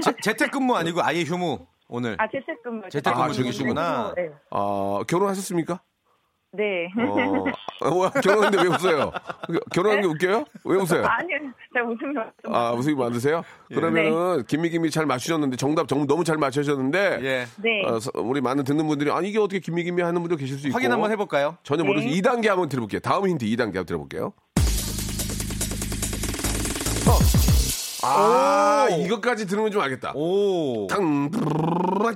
재- 0.00 0.12
재택근무 0.22 0.76
아니고 0.76 1.00
아예 1.02 1.22
휴무 1.22 1.66
오늘. 1.88 2.16
아 2.18 2.26
재택근무 2.30 2.88
재택근무 2.90 3.24
아, 3.24 3.28
중이시구나. 3.30 4.12
네. 4.14 4.30
아, 4.50 5.00
결혼하셨습니까? 5.08 5.80
네. 6.52 6.86
어, 7.80 7.88
어, 7.88 8.10
결혼했는데 8.10 8.62
왜 8.62 8.68
웃어요? 8.76 9.10
결혼한 9.72 10.02
게 10.02 10.06
웃겨요? 10.06 10.44
왜 10.64 10.76
웃어요? 10.76 11.04
아니요, 11.04 11.38
제가 11.74 11.84
웃음이 11.86 12.16
왔어. 12.16 12.32
아, 12.44 12.72
웃음이 12.74 12.94
많으세요? 12.94 13.42
그러면은, 13.68 14.44
김미김이 14.44 14.90
잘 14.92 15.04
맞추셨는데, 15.04 15.56
정답 15.56 15.88
정, 15.88 16.06
너무 16.06 16.22
잘 16.22 16.36
맞추셨는데, 16.36 17.18
예. 17.24 17.44
네. 17.60 17.84
어, 17.84 17.98
서- 17.98 18.12
우리 18.14 18.40
많은 18.40 18.62
듣는 18.62 18.86
분들이, 18.86 19.10
아니, 19.10 19.30
이게 19.30 19.40
어떻게 19.40 19.58
김미김이 19.58 20.00
하는 20.00 20.20
분도 20.22 20.36
계실 20.36 20.56
수 20.56 20.68
있고. 20.68 20.76
확인 20.76 20.92
한번 20.92 21.10
해볼까요? 21.10 21.56
전혀 21.64 21.82
네. 21.82 21.90
2단계 22.20 22.46
한번 22.46 22.68
들어볼게요. 22.68 23.00
다음 23.00 23.26
힌트 23.26 23.44
2단계 23.46 23.74
한번 23.74 23.86
들어볼게요. 23.86 24.32
어. 27.06 27.18
아, 28.06 28.86
이것까지 28.90 29.46
들으면 29.46 29.70
좀 29.70 29.80
알겠다. 29.80 30.12
오. 30.14 30.86
땅, 30.88 31.30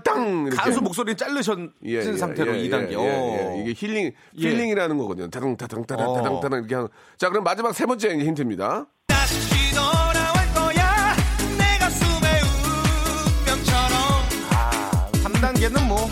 땅. 0.04 0.42
이렇게. 0.46 0.56
가수 0.56 0.80
목소리를 0.82 1.16
자르신 1.16 1.72
예, 1.86 1.92
예, 1.94 2.16
상태로 2.16 2.56
예, 2.56 2.60
이 2.60 2.68
2단계. 2.70 2.92
예, 2.92 2.96
예, 2.98 3.56
예. 3.56 3.62
이게 3.62 3.74
힐링, 3.74 4.06
예. 4.06 4.12
힐링이라는 4.38 4.98
거거든요. 4.98 5.30
타당, 5.30 5.56
타당, 5.56 5.86
타당, 5.86 6.10
어. 6.10 6.16
타당, 6.16 6.40
타당 6.40 6.58
이렇게 6.58 6.74
하는. 6.74 6.88
자, 7.16 7.30
그럼 7.30 7.44
마지막 7.44 7.74
세 7.74 7.86
번째 7.86 8.10
힌트입니다. 8.18 8.86
다시 9.06 9.74
돌아올 9.74 10.34
거야 10.54 11.16
내 11.56 11.78
가슴에 11.78 12.40
운명처럼 13.46 13.92
3단계는 15.24 15.86
뭐 15.86 16.06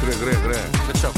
그래, 0.00 0.16
그래, 0.18 0.42
그래. 0.42 0.58
그렇죠. 0.88 1.12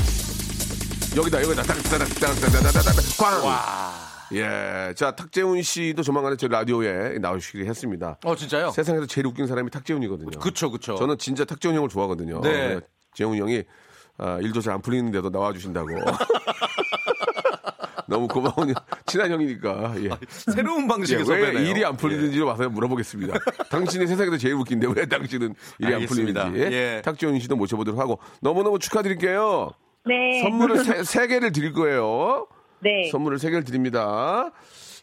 여기다, 1.16 1.42
여기다. 1.42 1.62
땅, 1.62 1.78
따당, 1.84 2.06
땅, 2.20 2.34
따당, 2.34 2.62
따당, 2.62 2.82
따당, 2.82 3.04
꽝. 3.18 4.05
예. 4.32 4.92
자, 4.96 5.12
탁재훈 5.14 5.62
씨도 5.62 6.02
조만간에 6.02 6.36
저희 6.36 6.50
라디오에 6.50 7.18
나오시기로 7.18 7.64
했습니다. 7.66 8.18
어 8.24 8.34
진짜요? 8.34 8.70
세상에서 8.70 9.06
제일 9.06 9.26
웃긴 9.26 9.46
사람이 9.46 9.70
탁재훈이거든요. 9.70 10.38
그쵸 10.40 10.70
그쵸. 10.70 10.96
저는 10.96 11.18
진짜 11.18 11.44
탁재훈 11.44 11.76
형을 11.76 11.88
좋아하거든요. 11.88 12.40
네. 12.40 12.80
재훈 13.14 13.38
형이 13.38 13.62
아, 14.18 14.38
일도 14.40 14.60
잘 14.60 14.74
안 14.74 14.82
풀리는데도 14.82 15.30
나와주신다고. 15.30 15.88
너무 18.08 18.28
고마운 18.28 18.72
친한 19.04 19.32
형이니까. 19.32 19.94
예. 20.04 20.10
새로운 20.28 20.84
예, 20.84 20.88
방식의 20.88 21.18
왜 21.18 21.24
섭외네요. 21.24 21.68
일이 21.68 21.84
안 21.84 21.96
풀리는지 21.96 22.40
와서 22.40 22.68
물어보겠습니다. 22.68 23.36
당신이 23.68 24.06
세상에서 24.06 24.36
제일 24.36 24.54
웃긴데 24.54 24.86
왜 24.94 25.06
당신은 25.06 25.54
일이 25.80 25.94
알겠습니다. 25.94 26.42
안 26.44 26.50
풀리는지 26.52 26.76
예. 26.76 27.02
탁지훈 27.04 27.40
씨도 27.40 27.56
모셔보도록 27.56 27.98
하고 27.98 28.20
너무너무 28.40 28.78
축하드릴게요. 28.78 29.70
네. 30.04 30.40
선물을 30.42 30.84
세, 30.84 31.02
세 31.02 31.26
개를 31.26 31.50
드릴 31.50 31.72
거예요. 31.72 32.46
네. 32.80 33.08
선물을 33.10 33.38
세 33.38 33.50
개를 33.50 33.64
드립니다. 33.64 34.50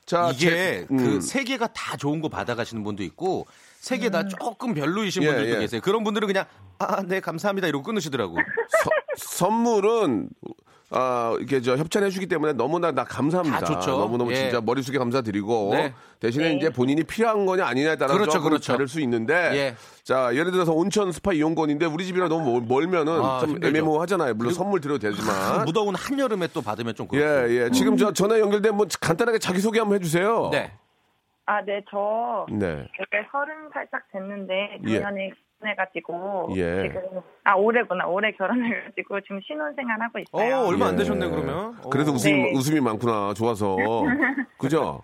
자, 0.05 0.31
이게 0.33 0.49
제- 0.49 0.87
음. 0.91 0.97
그세 0.97 1.43
개가 1.43 1.67
다 1.67 1.95
좋은 1.97 2.19
거 2.21 2.29
받아가시는 2.29 2.83
분도 2.83 3.03
있고 3.03 3.47
세 3.79 3.97
개 3.97 4.09
다 4.09 4.27
조금 4.27 4.73
별로이신 4.73 5.23
예, 5.23 5.27
분들도 5.27 5.55
예. 5.55 5.59
계세요. 5.59 5.81
그런 5.83 6.03
분들은 6.03 6.27
그냥 6.27 6.45
아 6.79 7.01
네 7.03 7.19
감사합니다 7.19 7.67
이러고 7.67 7.83
끊으시더라고. 7.83 8.35
서- 8.35 8.89
선물은 9.17 10.29
아, 10.95 11.35
이렇게 11.39 11.59
저 11.61 11.75
협찬해 11.75 12.09
주기 12.09 12.27
때문에 12.27 12.53
너무나 12.53 12.91
나 12.91 13.03
감사합니다. 13.03 13.59
다 13.59 13.65
좋죠. 13.65 13.97
너무너무 13.97 14.31
예. 14.31 14.35
진짜 14.35 14.61
머릿속에 14.61 14.97
감사드리고 14.99 15.69
네. 15.73 15.93
대신에 16.19 16.53
이제 16.53 16.69
본인이 16.69 17.03
필요한 17.03 17.45
거냐 17.45 17.65
아니냐에 17.65 17.95
따라서 17.95 18.13
그렇죠, 18.13 18.31
조금 18.33 18.49
그렇죠. 18.49 18.71
다를 18.73 18.87
수 18.87 19.01
있는데 19.01 19.33
예. 19.55 19.75
자, 20.03 20.29
예를 20.35 20.51
들어서 20.51 20.71
온천 20.71 21.11
스파 21.11 21.33
이용권인데 21.33 21.87
우리 21.87 22.05
집이랑 22.05 22.29
너무 22.29 22.61
멀- 22.61 22.83
멀면은 22.85 23.13
아, 23.23 23.39
좀 23.39 23.49
힘들죠. 23.51 23.67
애매모호하잖아요. 23.69 24.33
물론 24.35 24.53
선물 24.53 24.79
드려도 24.81 24.99
되지만. 24.99 25.65
무더운 25.65 25.95
한여름에 25.95 26.47
또 26.53 26.61
받으면 26.61 26.93
좀 26.93 27.07
예, 27.13 27.17
그렇고. 27.19 27.51
예. 27.55 27.69
지금 27.71 27.97
저 27.97 28.13
전화 28.13 28.39
연결된 28.39 28.77
분 28.77 28.87
간단하게 29.01 29.39
자기 29.39 29.59
소개 29.59 29.79
한번 29.79 29.95
해 29.95 29.99
주세요. 30.03 30.49
네. 30.51 30.71
아, 31.45 31.61
네, 31.65 31.83
저 31.91 32.45
네. 32.49 32.87
이제 32.95 33.27
서른 33.31 33.53
살짝 33.73 34.01
됐는데 34.13 34.77
예. 34.87 35.01
작년에 35.01 35.31
결혼해가지고 35.73 36.49
예. 36.57 36.83
지금 36.83 37.21
아 37.43 37.55
올해구나 37.55 38.05
올해 38.07 38.31
결혼해가지고 38.31 39.21
지금 39.21 39.39
신혼생활 39.41 40.01
하고 40.01 40.19
어 40.19 40.21
있어요. 40.21 40.59
얼마 40.67 40.87
안 40.87 40.93
예. 40.93 40.97
되셨네 40.97 41.29
그러면. 41.29 41.79
그래도 41.89 42.11
어. 42.11 42.13
웃음이, 42.13 42.43
네. 42.43 42.51
웃음이 42.55 42.79
많구나. 42.81 43.33
좋아서. 43.33 43.75
그죠? 44.57 45.03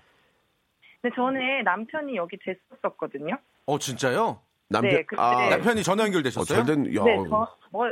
근데 1.02 1.16
전에 1.16 1.62
남편이 1.64 2.16
여기 2.18 2.38
됐었거든요. 2.38 3.38
어 3.66 3.80
진짜요? 3.80 4.40
남편, 4.68 4.92
네, 4.92 5.04
아, 5.18 5.50
남편이 5.50 5.82
전화 5.84 6.04
어, 6.04 6.06
연결되셨어요? 6.06 6.64
잘된, 6.64 6.96
야. 6.96 7.04
네, 7.04 7.18
저 7.30 7.48
뭐 7.72 7.88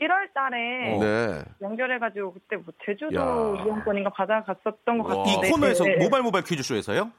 1월 0.00 0.32
달에 0.32 0.98
네. 0.98 1.44
연결해가지고 1.60 2.32
그때 2.32 2.56
뭐 2.56 2.72
제주도 2.86 3.14
야. 3.14 3.62
이용권인가 3.64 4.10
받아갔었던 4.10 4.98
것 4.98 5.08
와. 5.08 5.24
이 5.24 5.34
같은데 5.34 5.50
코너에서 5.50 5.84
네, 5.84 5.96
네. 5.96 6.04
모바일 6.04 6.22
모바일 6.22 6.44
퀴즈쇼에서요? 6.44 7.10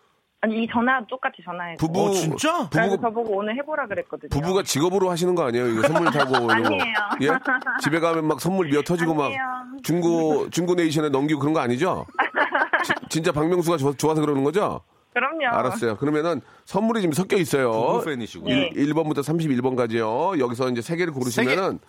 아니 0.43 0.63
이 0.63 0.67
전화 0.71 1.00
똑같이 1.07 1.38
전화해서 1.45 1.77
부부, 1.86 2.07
어, 2.07 2.12
진짜? 2.12 2.67
그래서 2.71 2.95
부부가, 2.95 3.10
저보고 3.10 3.38
오늘 3.38 3.55
해보라 3.57 3.86
그랬거든요. 3.88 4.29
부부가 4.29 4.63
직업으로 4.63 5.12
하시는 5.12 5.36
거 5.36 5.45
아니에요? 5.45 5.67
이거 5.67 5.88
선물 5.88 6.12
타고. 6.12 6.34
이런 6.36 6.47
거. 6.47 6.54
아니에요. 6.73 6.84
예? 7.21 7.27
집에 7.84 7.99
가면 7.99 8.25
막 8.27 8.41
선물 8.41 8.67
미어 8.69 8.82
터지고 8.82 9.13
막 9.13 9.25
아니에요. 9.25 9.39
중고, 9.84 10.49
중고 10.49 10.73
네이션에 10.73 11.10
넘기고 11.10 11.39
그런 11.39 11.54
거 11.54 11.60
아니죠? 11.60 12.08
지- 12.84 12.93
진짜 13.10 13.32
박명수가 13.32 13.77
좋아, 13.77 13.93
좋아서 13.95 14.21
그러는 14.21 14.43
거죠? 14.43 14.82
그럼요. 15.13 15.45
알았어요. 15.56 15.97
그러면은 15.97 16.41
선물이 16.65 17.01
지금 17.01 17.13
섞여 17.13 17.38
있어요. 17.38 17.71
부부 17.71 18.06
팬이시군요. 18.06 18.51
네. 18.54 18.69
1, 18.73 18.93
번부터 18.95 19.21
31번까지요. 19.21 20.39
여기서 20.39 20.69
이제 20.69 20.82
세 20.82 20.95
개를 20.95 21.13
고르시면은 21.13 21.80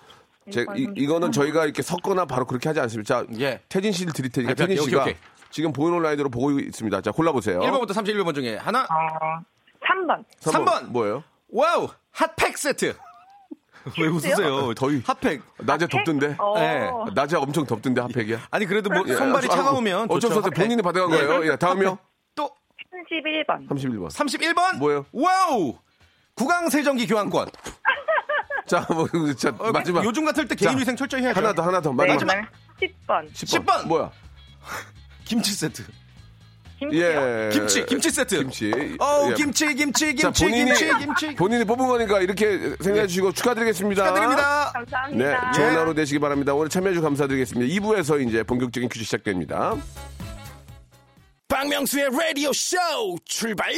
제, 0.50 0.66
이, 0.76 0.88
이거는 0.96 1.30
저희가 1.30 1.64
이렇게 1.64 1.82
섞거나 1.82 2.24
바로 2.24 2.44
그렇게 2.46 2.68
하지 2.68 2.80
않습니다. 2.80 3.20
자, 3.22 3.26
예. 3.38 3.60
태진 3.68 3.92
씨를 3.92 4.12
드릴 4.12 4.30
테니까 4.32 4.50
아, 4.50 4.54
태진 4.56 4.76
오케이, 4.76 4.84
씨가 4.90 5.02
오케이. 5.02 5.14
지금 5.52 5.72
보이는 5.72 6.00
라인으로 6.00 6.30
보고 6.30 6.50
있습니다. 6.58 7.00
자, 7.02 7.12
골라보세요. 7.12 7.60
1번부터 7.60 7.90
31번 7.90 8.34
중에 8.34 8.56
하나, 8.56 8.82
어, 8.84 9.40
3번. 9.86 10.24
삼 10.40 10.64
3번. 10.64 10.86
뭐예요? 10.86 11.22
Wow 11.50 11.88
핫팩 12.12 12.56
세트. 12.58 12.96
왜 14.00 14.06
웃으세요? 14.06 14.72
더위. 14.74 15.02
핫팩. 15.04 15.42
낮에 15.58 15.86
덥던데. 15.88 16.36
어, 16.38 16.58
네. 16.58 16.90
낮에 17.14 17.36
엄청 17.36 17.66
덥던데 17.66 18.00
핫팩이야. 18.00 18.38
아니 18.50 18.64
그래도 18.64 18.88
뭐 18.90 19.02
예, 19.06 19.14
손발이 19.14 19.46
아, 19.50 19.50
차가우면 19.50 20.04
어쩔 20.04 20.20
수 20.20 20.28
좋죠, 20.28 20.38
없어요. 20.38 20.42
핫팩. 20.44 20.54
본인이 20.54 20.82
받아간 20.82 21.10
거예요. 21.10 21.52
예, 21.52 21.56
다음이요. 21.56 21.98
또 22.34 22.50
31번. 23.10 23.68
31번. 23.68 24.08
31번. 24.08 24.78
뭐예요? 24.78 25.04
Wow. 25.12 25.74
구강 26.34 26.70
세정기 26.70 27.06
교환권. 27.08 27.48
자, 28.66 28.86
뭐, 28.88 29.06
자, 29.36 29.52
어, 29.58 29.72
마지막. 29.72 30.04
요즘 30.04 30.24
같을 30.24 30.46
때 30.46 30.54
개인 30.54 30.72
자, 30.72 30.78
위생 30.78 30.96
철저히 30.96 31.22
해야죠. 31.22 31.40
하나 31.40 31.52
더, 31.52 31.62
하나 31.62 31.80
더. 31.80 31.90
네, 31.90 32.06
마지막. 32.06 32.34
그다음에 32.34 32.48
10번. 32.80 33.32
10번. 33.32 33.66
10번. 33.66 33.86
뭐야? 33.88 34.10
김치 35.24 35.52
세트. 35.54 35.82
김치요? 36.78 37.04
예. 37.06 37.50
김치, 37.52 37.86
김치 37.86 38.10
세트. 38.10 38.38
김치. 38.38 38.72
어, 38.98 39.28
예. 39.30 39.34
김치, 39.34 39.72
김치, 39.74 40.16
자, 40.16 40.30
김치, 40.30 40.44
본인이, 40.44 40.64
김치, 40.72 40.98
김치. 40.98 41.34
본인이 41.36 41.64
뽑은 41.64 41.86
거니까 41.86 42.20
이렇게 42.20 42.74
생각해 42.80 43.06
주시고 43.06 43.32
축하드리겠습니다. 43.32 44.04
축하드립니다. 44.04 44.72
네, 44.72 44.72
감사합니다. 44.72 45.52
좋은 45.52 45.76
하루 45.76 45.94
되시기 45.94 46.18
바랍니다. 46.18 46.54
오늘 46.54 46.68
참여해 46.68 46.92
주셔서 46.94 47.06
감사드리겠습니다. 47.06 47.72
2부에서 47.74 48.26
이제 48.26 48.42
본격적인 48.42 48.88
퀴즈 48.88 49.04
시작됩니다. 49.04 49.76
박명수의 51.48 52.08
라디오 52.10 52.52
쇼 52.52 52.76
출발 53.24 53.72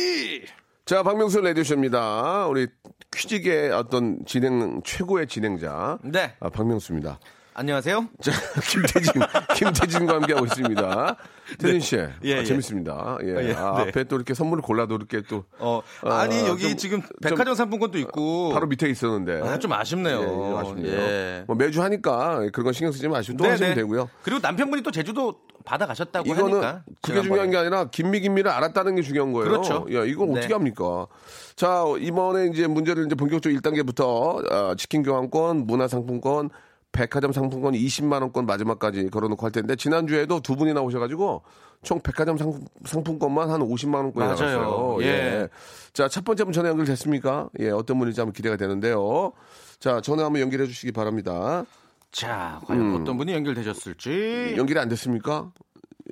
자, 0.87 1.03
박명수 1.03 1.41
라디오쇼입니다. 1.41 2.47
우리 2.47 2.67
퀴즈계 3.15 3.71
어떤 3.71 4.19
진행, 4.27 4.83
최고의 4.85 5.27
진행자. 5.27 5.99
네. 6.05 6.35
아, 6.41 6.51
박명수입니다. 6.51 7.19
안녕하세요. 7.57 8.09
자, 8.21 8.33
김태진, 8.69 9.13
김태진과 9.55 10.15
함께하고 10.15 10.45
있습니다. 10.47 11.17
태진 11.61 11.79
씨. 11.81 11.97
예, 12.25 12.35
아, 12.35 12.39
예. 12.39 12.45
재밌습니다. 12.45 13.19
예. 13.23 13.49
예, 13.51 13.55
아, 13.55 13.75
네. 13.77 13.91
앞에 13.91 14.05
또 14.05 14.17
이렇게 14.17 14.35
선물을 14.35 14.61
골라도 14.61 14.97
이렇게 14.97 15.23
또. 15.29 15.45
어, 15.61 15.81
어, 16.03 16.09
아니 16.11 16.45
여기 16.49 16.71
좀- 16.71 16.77
지금 16.77 17.01
좀 17.03 17.11
백화점 17.23 17.55
상품권도 17.55 17.99
있고 17.99 18.51
바로 18.53 18.67
밑에 18.67 18.89
있었는데. 18.91 19.41
아, 19.49 19.57
좀 19.61 19.73
아쉽네요. 19.73 20.21
예, 20.21 20.27
좀 20.27 20.57
아쉽네요. 20.57 20.93
예. 21.01 21.45
뭐 21.47 21.55
매주 21.55 21.81
하니까 21.81 22.41
그런 22.53 22.65
거 22.65 22.73
신경 22.73 22.91
쓰지 22.91 23.07
마시고 23.07 23.37
또 23.37 23.45
네네. 23.45 23.53
하시면 23.53 23.75
되고요. 23.77 24.11
그리고 24.25 24.41
남편분이 24.41 24.83
또 24.83 24.91
제주도 24.91 25.37
받아 25.65 25.87
가셨다고 25.87 26.29
이거는 26.29 26.55
하니까 26.55 26.83
그게 27.03 27.23
중요한. 27.23 27.51
게 27.51 27.57
아니라 27.57 27.85
김미 27.89 28.19
김미를 28.19 28.51
알았다는 28.51 28.97
게 28.97 29.03
중요한 29.03 29.33
거예요. 29.33 29.49
그렇죠. 29.49 29.87
야, 29.93 30.05
이걸 30.05 30.27
네. 30.33 30.39
어떻게 30.41 30.53
합니까? 30.55 31.07
자, 31.55 31.85
이번에 32.01 32.47
이제 32.53 32.67
문제를 32.67 33.07
이제 33.07 33.15
본격적으로 33.15 33.61
1단계부터 33.61 34.51
어, 34.53 34.75
치킨 34.77 35.05
교환권, 35.05 35.67
문화 35.69 35.87
상품권, 35.87 36.51
백화점 36.95 37.33
상품권 37.33 37.75
20만 37.75 38.23
원권 38.23 38.47
마지막까지 38.47 39.11
걸어놓고 39.11 39.45
할 39.45 39.51
텐데 39.51 39.75
지난주에도 39.75 40.39
두 40.41 40.55
분이 40.55 40.73
나오셔가지고 40.73 41.43
총 41.83 42.01
백화점 42.01 42.39
상, 42.39 42.55
상품권만 42.85 43.51
한 43.51 43.61
50만 43.61 43.95
원권이 43.97 44.27
맞아요. 44.27 44.61
나왔어요. 44.61 45.03
예. 45.03 45.49
자, 45.93 46.09
첫 46.09 46.25
번째 46.25 46.45
분 46.45 46.53
전화 46.53 46.71
연결됐습니까? 46.71 47.51
예, 47.59 47.71
어떤 47.71 47.99
분일지 47.99 48.21
한번 48.21 48.33
기대가 48.33 48.57
되는데요. 48.57 49.33
자, 49.81 50.01
전화 50.01 50.25
한번 50.25 50.41
연결해 50.41 50.67
주시기 50.67 50.93
바랍니다. 50.93 51.67
자, 52.13 52.61
과연 52.67 52.95
어떤 52.95 53.17
분이 53.17 53.33
연결되셨을지. 53.33 54.55
연결이 54.57 54.79
안 54.79 54.89
됐습니까? 54.89 55.51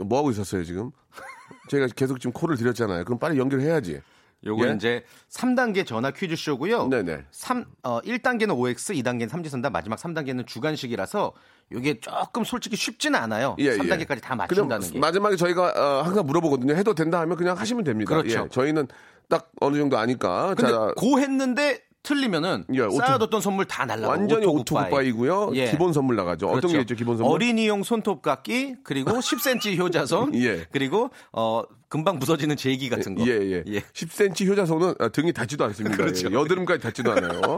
뭐 0.04 0.18
하고 0.18 0.30
있었어요 0.32 0.64
지금? 0.64 0.90
제가 1.70 1.86
계속 1.94 2.18
지금 2.18 2.32
콜을 2.32 2.56
드렸잖아요. 2.56 3.04
그럼 3.04 3.18
빨리 3.20 3.38
연결해야지. 3.38 4.00
요거 4.44 4.68
예? 4.68 4.74
이제 4.74 5.04
3단계 5.30 5.86
전화 5.86 6.10
퀴즈 6.10 6.36
쇼고요. 6.36 6.88
네네. 6.88 7.24
3 7.30 7.64
어, 7.84 8.00
1단계는 8.00 8.56
OX, 8.58 8.94
2단계는 8.94 9.28
삼지선다, 9.28 9.70
마지막 9.70 9.98
3단계는 9.98 10.46
주관식이라서 10.46 11.32
이게 11.74 12.00
조금 12.00 12.44
솔직히 12.44 12.76
쉽지는 12.76 13.18
않아요. 13.20 13.56
예, 13.58 13.76
3단계까지 13.76 14.20
다 14.20 14.34
그냥 14.46 14.68
맞춘다는 14.68 14.90
게. 14.90 14.98
마지막에 14.98 15.36
저희가 15.36 15.72
어, 15.76 16.02
항상 16.02 16.26
물어보거든요. 16.26 16.74
해도 16.74 16.94
된다 16.94 17.20
하면 17.20 17.36
그냥 17.36 17.56
하시면 17.56 17.84
됩니다. 17.84 18.08
그렇죠. 18.08 18.44
예, 18.44 18.48
저희는 18.48 18.88
딱 19.28 19.50
어느 19.60 19.76
정도 19.76 19.96
아니까. 19.96 20.54
근데 20.54 20.72
자, 20.72 20.92
고 20.96 21.18
했는데 21.20 21.82
틀리면은 22.02 22.64
예, 22.74 22.80
auto- 22.80 22.96
쌓아뒀던 22.98 23.40
선물 23.40 23.64
다 23.66 23.84
날라가. 23.84 24.08
완전히 24.08 24.44
auto 24.46 24.73
goodbye고요. 24.73 25.52
예. 25.54 25.70
기본 25.70 25.92
선물 25.92 26.16
나가죠. 26.16 26.46
어떤 26.48 26.60
그렇죠. 26.60 26.74
게 26.76 26.80
있죠? 26.82 26.94
기본 26.96 27.16
선물. 27.16 27.32
어린이용 27.34 27.82
손톱깎이 27.84 28.76
그리고 28.82 29.12
10cm 29.20 29.78
효자손 29.78 30.34
예. 30.34 30.66
그리고 30.72 31.10
어 31.32 31.62
금방 31.88 32.18
부서지는 32.18 32.56
제기 32.56 32.88
같은 32.88 33.14
거. 33.14 33.24
예, 33.26 33.30
예. 33.30 33.62
10cm 33.92 34.46
효자손은 34.48 34.94
아, 34.98 35.08
등이 35.08 35.32
닿지도 35.32 35.64
않습니다. 35.66 35.96
그렇죠. 36.02 36.28
예, 36.30 36.34
여드름까지 36.34 36.82
닿지도 36.82 37.12
않아요. 37.12 37.56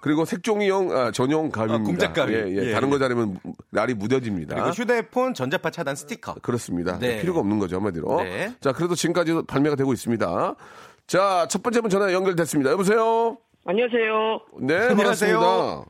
그리고 0.00 0.24
색종이용 0.24 0.90
아, 0.96 1.10
전용 1.12 1.50
가위입니다. 1.50 1.82
아, 1.82 1.86
공작 1.86 2.12
가위. 2.14 2.32
예, 2.34 2.44
예. 2.48 2.68
예, 2.68 2.72
다른 2.72 2.88
예. 2.88 2.92
거 2.92 2.98
자르면 2.98 3.38
날이 3.70 3.94
무뎌집니다. 3.94 4.54
그리고 4.56 4.70
휴대폰 4.70 5.34
전자파 5.34 5.70
차단 5.70 5.94
스티커. 5.96 6.34
그렇습니다. 6.42 6.98
네. 6.98 7.20
필요가 7.20 7.40
없는 7.40 7.58
거죠, 7.58 7.76
한마디로. 7.76 8.22
네. 8.22 8.54
자, 8.60 8.72
그래도 8.72 8.94
지금까지 8.94 9.42
발매가 9.46 9.76
되고 9.76 9.92
있습니다. 9.92 10.54
자, 11.06 11.46
첫 11.50 11.62
번째 11.62 11.80
분 11.82 11.90
전화 11.90 12.12
연결됐습니다. 12.12 12.70
여보세요? 12.72 13.36
안녕하세요. 13.64 14.40
네, 14.60 14.74
안녕하세요. 14.74 15.38
반갑습니다. 15.38 15.84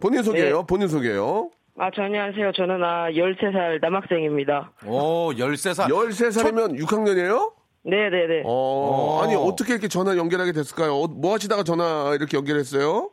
본인 0.00 0.22
소개요? 0.22 0.58
네. 0.60 0.66
본인 0.66 0.88
소개요? 0.88 1.50
아, 1.78 1.90
저 1.94 2.02
안녕하세요. 2.02 2.52
저는 2.52 2.82
아 2.84 3.10
13살 3.10 3.80
남학생입니다. 3.80 4.72
오, 4.86 5.32
13살. 5.32 5.88
13살이면 5.88 6.78
6학년이에요? 6.80 7.52
네 7.84 8.10
네네. 8.10 8.42
어, 8.44 8.50
어. 8.50 9.22
아니, 9.22 9.34
어떻게 9.34 9.72
이렇게 9.72 9.88
전화 9.88 10.14
연결하게 10.16 10.52
됐을까요? 10.52 10.94
어, 10.94 11.06
뭐 11.08 11.34
하시다가 11.34 11.62
전화 11.62 12.12
이렇게 12.14 12.36
연결했어요? 12.36 13.08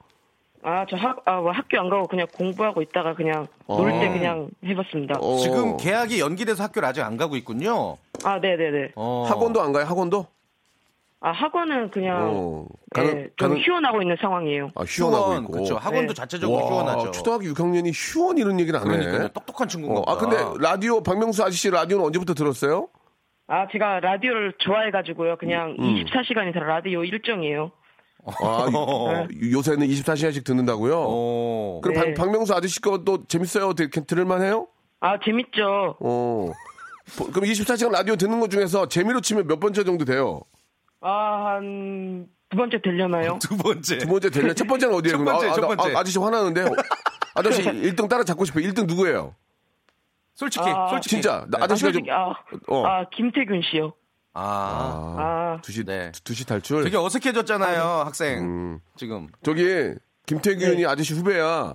아, 0.63 0.85
저 0.89 0.97
학, 0.97 1.21
아, 1.25 1.39
뭐 1.39 1.51
학교 1.51 1.79
안 1.79 1.89
가고 1.89 2.07
그냥 2.07 2.27
공부하고 2.35 2.81
있다가 2.81 3.13
그냥 3.15 3.47
놀 3.67 3.89
때 4.01 4.09
그냥 4.09 4.49
해봤습니다. 4.65 5.19
어, 5.21 5.37
지금 5.37 5.77
계약이 5.77 6.19
연기돼서 6.19 6.63
학교를 6.63 6.89
아직 6.89 7.01
안 7.03 7.15
가고 7.15 7.37
있군요. 7.37 7.95
아, 8.25 8.39
네네네. 8.39 8.91
어. 8.95 9.23
학원도 9.29 9.61
안 9.61 9.71
가요, 9.71 9.85
학원도? 9.85 10.25
아, 11.19 11.31
학원은 11.31 11.89
그냥 11.89 12.29
어, 12.31 12.65
네, 12.95 13.01
가는, 13.01 13.29
좀 13.37 13.49
가는, 13.49 13.61
휴원하고 13.63 14.01
있는 14.03 14.15
상황이에요. 14.21 14.69
아, 14.75 14.83
휴원하고 14.83 15.25
휴원, 15.25 15.41
있고. 15.43 15.51
그렇죠. 15.53 15.75
학원도 15.77 16.13
네. 16.13 16.13
자체적으로 16.13 16.63
와, 16.63 16.69
휴원하죠. 16.69 17.11
초등학교 17.11 17.45
6학년이 17.45 17.91
휴원 17.93 18.37
이런 18.37 18.59
얘기를 18.59 18.79
안 18.79 18.85
해. 18.91 18.97
그러니까요. 18.97 19.27
똑똑한 19.29 19.67
친구인가 19.67 20.01
어, 20.01 20.03
아, 20.07 20.17
근데 20.17 20.37
라디오, 20.59 21.01
박명수 21.01 21.43
아저씨 21.43 21.71
라디오는 21.71 22.05
언제부터 22.05 22.35
들었어요? 22.35 22.87
아, 23.47 23.65
제가 23.71 23.99
라디오를 24.01 24.53
좋아해가지고요. 24.59 25.37
그냥 25.37 25.75
음. 25.79 26.03
24시간이 26.05 26.53
다 26.53 26.59
라디오 26.59 27.03
일정이에요. 27.03 27.71
아, 28.43 28.67
요- 28.71 29.51
요새는 29.57 29.87
24시간씩 29.87 30.43
듣는다고요? 30.45 30.93
어. 31.07 31.79
그럼 31.81 31.95
네. 31.95 32.13
박, 32.13 32.25
박명수 32.25 32.53
아저씨 32.53 32.79
것도 32.81 33.25
재밌어요? 33.27 33.73
들을만 33.73 34.43
해요? 34.43 34.67
아, 34.99 35.17
재밌죠. 35.23 35.95
어. 35.99 36.51
보- 37.17 37.27
그럼 37.31 37.45
24시간 37.49 37.91
라디오 37.91 38.15
듣는 38.17 38.39
것 38.39 38.51
중에서 38.51 38.87
재미로 38.87 39.21
치면 39.21 39.47
몇 39.47 39.59
번째 39.59 39.83
정도 39.83 40.03
돼요? 40.05 40.41
아, 41.07 41.55
한 41.55 42.37
두 42.49 42.55
번째 42.57 42.81
되려나요? 42.81 43.39
두 43.41 43.57
번째. 43.57 43.97
두 43.97 44.07
번째 44.07 44.29
되려 44.29 44.53
첫 44.53 44.67
번째는 44.67 44.95
어디예요? 44.95 45.17
첫? 45.17 45.25
번째, 45.25 45.47
아, 45.47 45.53
첫 45.53 45.63
아, 45.63 45.67
번째. 45.67 45.95
아, 45.95 45.99
아저씨 45.99 46.17
화나는데. 46.19 46.65
아저씨 47.35 47.61
1등 47.91 48.07
따라 48.07 48.23
잡고 48.23 48.45
싶어요. 48.45 48.65
1등 48.69 48.87
누구예요? 48.87 49.35
솔직히, 50.33 50.63
아, 50.69 50.87
솔직히. 50.87 51.15
진짜. 51.15 51.45
나 51.49 51.57
네. 51.57 51.63
아저씨가 51.65 51.89
아, 51.89 51.91
좀. 51.91 51.99
솔직히, 52.05 52.11
아, 52.11 52.33
어. 52.69 52.85
아, 52.85 53.05
김태균 53.11 53.61
씨요. 53.69 53.93
아. 54.33 55.15
아, 55.17 55.61
두시, 55.61 55.83
네. 55.83 56.11
두시 56.23 56.45
탈출. 56.45 56.83
되게 56.83 56.95
어색해졌잖아요, 56.95 57.83
학생. 58.05 58.39
음. 58.43 58.79
지금. 58.95 59.27
저기, 59.43 59.93
김태균이 60.25 60.77
네. 60.83 60.85
아저씨 60.85 61.13
후배야. 61.15 61.73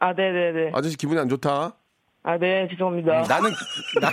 아, 0.00 0.12
네네네. 0.12 0.70
아저씨 0.74 0.96
기분이 0.96 1.18
안 1.18 1.28
좋다. 1.28 1.72
아, 2.22 2.38
네, 2.38 2.68
죄송합니다. 2.70 3.22
나는, 3.22 3.50
나, 4.00 4.12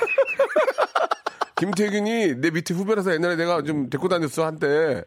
김태균이 1.62 2.42
내 2.42 2.50
밑에 2.50 2.74
후배라서 2.74 3.14
옛날에 3.14 3.36
내가 3.36 3.62
좀 3.62 3.90
데리고 3.90 4.10
다녔어, 4.10 4.46
한때. 4.46 5.04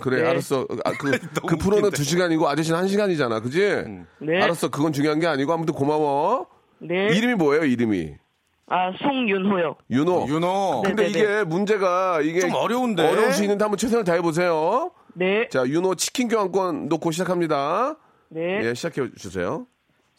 그래, 0.00 0.22
네. 0.22 0.28
알았어. 0.28 0.66
아, 0.84 0.92
그, 0.92 1.10
그 1.46 1.56
프로는. 1.56 1.90
두 1.90 2.04
시간이고 2.04 2.48
아저씨는 2.48 2.78
한 2.78 2.88
시간이잖아. 2.88 3.40
그지? 3.40 3.84
네. 4.20 4.42
알았어. 4.42 4.70
그건 4.70 4.92
중요한 4.92 5.20
게 5.20 5.26
아니고 5.26 5.52
아무튼 5.52 5.74
고마워. 5.74 6.46
네. 6.78 7.08
이름이 7.14 7.34
뭐예요, 7.34 7.64
이름이? 7.64 8.14
아, 8.70 8.92
송윤호요. 8.98 9.76
윤호. 9.90 10.26
윤호. 10.28 10.82
네. 10.84 10.88
근데 10.88 11.08
이게 11.08 11.44
문제가 11.44 12.20
이게 12.22 12.40
좀 12.40 12.54
어려운데. 12.54 13.06
어려울 13.06 13.32
수 13.32 13.42
있는데 13.42 13.64
한번 13.64 13.76
최선을 13.76 14.04
다해 14.04 14.22
보세요. 14.22 14.92
네. 15.14 15.48
자, 15.48 15.66
윤호 15.66 15.96
치킨 15.96 16.28
교환권 16.28 16.88
놓고 16.88 17.10
시작합니다. 17.10 17.96
네. 18.30 18.60
예, 18.64 18.74
시작해 18.74 19.10
주세요. 19.16 19.66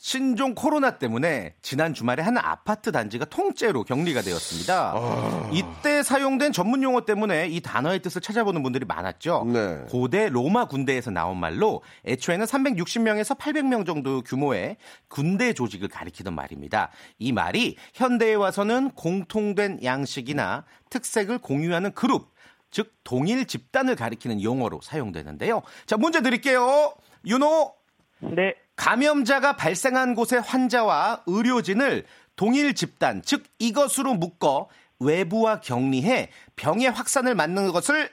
신종 0.01 0.55
코로나 0.55 0.91
때문에 0.97 1.55
지난 1.61 1.93
주말에 1.93 2.23
한 2.23 2.37
아파트 2.37 2.93
단지가 2.93 3.25
통째로 3.25 3.83
격리가 3.83 4.21
되었습니다. 4.21 4.93
아. 4.95 5.49
이때 5.51 6.03
사용된 6.03 6.53
전문 6.53 6.83
용어 6.83 7.01
때문에 7.01 7.49
이 7.49 7.59
단어의 7.59 8.01
뜻을 8.01 8.21
찾아보는 8.21 8.63
분들이 8.63 8.85
많았죠. 8.85 9.43
네. 9.51 9.81
고대 9.89 10.29
로마 10.29 10.69
군대에서 10.69 11.11
나온 11.11 11.37
말로 11.37 11.83
애초에는 12.05 12.45
360명에서 12.45 13.37
800명 13.37 13.85
정도 13.85 14.21
규모의 14.21 14.77
군대 15.09 15.51
조직을 15.51 15.89
가리키던 15.89 16.33
말입니다. 16.33 16.91
이 17.17 17.33
말이 17.33 17.75
현대에 17.93 18.35
와서는 18.35 18.91
공통된 18.91 19.83
양식이나 19.83 20.63
특색을 20.89 21.39
공유하는 21.39 21.91
그룹, 21.93 22.31
즉 22.71 22.93
동일 23.03 23.45
집단을 23.45 23.97
가리키는 23.97 24.41
용어로 24.41 24.79
사용되는데요. 24.81 25.61
자, 25.85 25.97
문제 25.97 26.21
드릴게요. 26.21 26.93
윤호 27.25 27.73
네. 28.21 28.55
감염자가 28.79 29.57
발생한 29.57 30.15
곳의 30.15 30.39
환자와 30.39 31.23
의료진을 31.27 32.05
동일 32.37 32.73
집단, 32.73 33.21
즉 33.25 33.43
이것으로 33.59 34.13
묶어 34.13 34.69
외부와 35.01 35.59
격리해 35.59 36.29
병의 36.55 36.89
확산을 36.89 37.35
막는 37.35 37.73
것을 37.73 38.09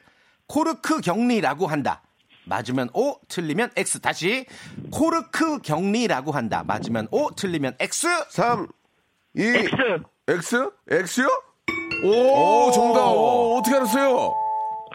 코르크 0.48 1.00
격리라고 1.00 1.68
한다. 1.68 2.02
맞으면 2.46 2.88
O, 2.94 3.14
틀리면 3.28 3.70
X. 3.76 4.00
다시 4.00 4.46
코르크 4.90 5.60
격리라고 5.60 6.32
한다. 6.32 6.64
맞으면 6.66 7.06
O, 7.12 7.30
틀리면 7.30 7.76
X. 7.78 8.08
3 8.30 8.66
2 9.36 9.42
X. 9.42 9.70
X? 10.26 10.70
X요? 10.90 11.28
오, 12.04 12.72
정답. 12.72 13.06
오, 13.12 13.58
어떻게 13.58 13.76
알았어요? 13.76 14.45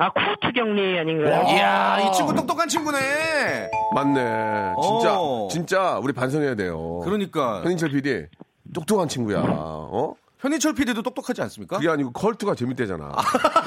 아, 0.01 0.09
코트 0.09 0.51
격리 0.51 0.97
아닌가요? 0.97 1.43
이야, 1.55 1.99
이 1.99 2.11
친구 2.11 2.33
똑똑한 2.33 2.67
친구네. 2.67 3.69
맞네. 3.93 4.73
진짜 4.81 5.19
오. 5.19 5.47
진짜 5.51 5.99
우리 5.99 6.11
반성해야 6.11 6.55
돼요. 6.55 7.01
그러니까 7.03 7.61
현인철 7.61 7.91
PD 7.91 8.25
똑똑한 8.73 9.07
친구야. 9.07 9.43
어? 9.45 10.15
현인철 10.39 10.73
PD도 10.73 11.03
똑똑하지 11.03 11.43
않습니까? 11.43 11.75
그게 11.77 11.87
아니고 11.87 12.13
컬투가 12.13 12.55
재밌대잖아. 12.55 13.11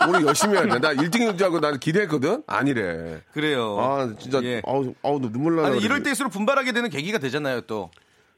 우리 0.08 0.26
열심히 0.26 0.56
해야 0.56 0.64
돼. 0.66 0.80
나 0.80 0.92
1등인 0.92 1.38
줄 1.38 1.44
알고 1.44 1.60
나는 1.60 1.78
기대했거든? 1.78 2.42
아니래. 2.48 3.20
그래요. 3.32 3.78
아, 3.78 4.12
진짜, 4.18 4.42
예. 4.42 4.60
아우, 4.66 4.92
아우, 5.04 5.20
나 5.20 5.30
눈물 5.30 5.54
나네. 5.54 5.68
아니, 5.68 5.78
이럴 5.78 6.02
때일수록 6.02 6.32
분발하게 6.32 6.72
되는 6.72 6.90
계기가 6.90 7.18
되잖아요, 7.18 7.60
또. 7.60 7.90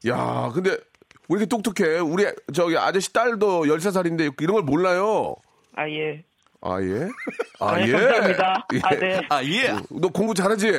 야, 0.07 0.51
근데 0.53 0.69
왜 0.69 1.39
이렇게 1.39 1.47
똑똑해? 1.47 1.97
우리, 1.97 2.27
저기, 2.53 2.77
아저씨 2.77 3.11
딸도 3.11 3.63
13살인데 3.63 4.39
이런 4.39 4.53
걸 4.53 4.61
몰라요. 4.61 5.35
아, 5.75 5.89
예. 5.89 6.23
아, 6.61 6.81
예? 6.81 7.07
아, 7.59 7.67
아, 7.73 7.77
네, 7.77 7.87
예? 7.87 7.91
감사합니다. 7.91 8.67
예. 8.73 8.79
아, 8.83 8.89
네. 8.95 9.21
아, 9.29 9.43
예. 9.43 9.75
너 9.91 10.09
공부 10.09 10.33
잘하지? 10.33 10.71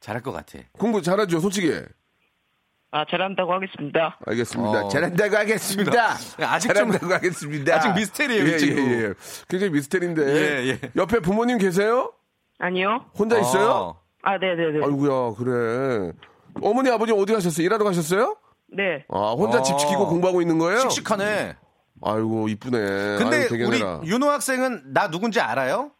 잘할 0.00 0.22
것 0.22 0.32
같아. 0.32 0.58
공부 0.72 1.02
잘하죠, 1.02 1.40
솔직히. 1.40 1.72
아, 2.90 3.04
잘한다고 3.10 3.52
하겠습니다. 3.52 4.18
알겠습니다. 4.26 4.86
어. 4.86 4.88
잘한다고 4.88 5.36
하겠습니다. 5.36 6.12
아직 6.38 6.68
좀- 6.68 6.74
잘한다고 6.74 7.12
하겠습니다. 7.14 7.74
아직 7.76 7.92
미스테리예요, 7.94 8.44
이 8.46 8.52
예, 8.52 8.56
친구. 8.58 8.80
예, 8.80 9.02
예. 9.08 9.14
굉장히 9.48 9.72
미스테리인데. 9.72 10.22
예, 10.26 10.68
예. 10.68 10.80
옆에 10.96 11.20
부모님 11.20 11.58
계세요? 11.58 12.12
아니요. 12.58 13.04
혼자 13.18 13.38
있어요? 13.38 13.70
어. 13.70 14.00
아, 14.22 14.38
네 14.38 14.54
네 14.54 14.70
네. 14.72 14.84
아이고야, 14.84 15.34
그래. 15.36 16.12
어머니, 16.62 16.90
아버지 16.90 17.12
어디 17.12 17.32
가셨어요? 17.34 17.64
일하러 17.66 17.84
가셨어요? 17.84 18.36
네. 18.72 19.04
아, 19.10 19.32
혼자 19.36 19.58
어. 19.58 19.62
집 19.62 19.76
지키고 19.78 20.08
공부하고 20.08 20.40
있는 20.40 20.58
거예요? 20.58 20.88
씩씩하네. 20.88 21.56
아이고, 22.02 22.48
이쁘네. 22.48 22.78
근데 23.18 23.36
아유, 23.42 23.48
되게 23.48 23.64
우리. 23.64 23.80
윤호 23.80 24.28
학생은 24.28 24.92
나 24.92 25.10
누군지 25.10 25.40
알아요? 25.40 25.90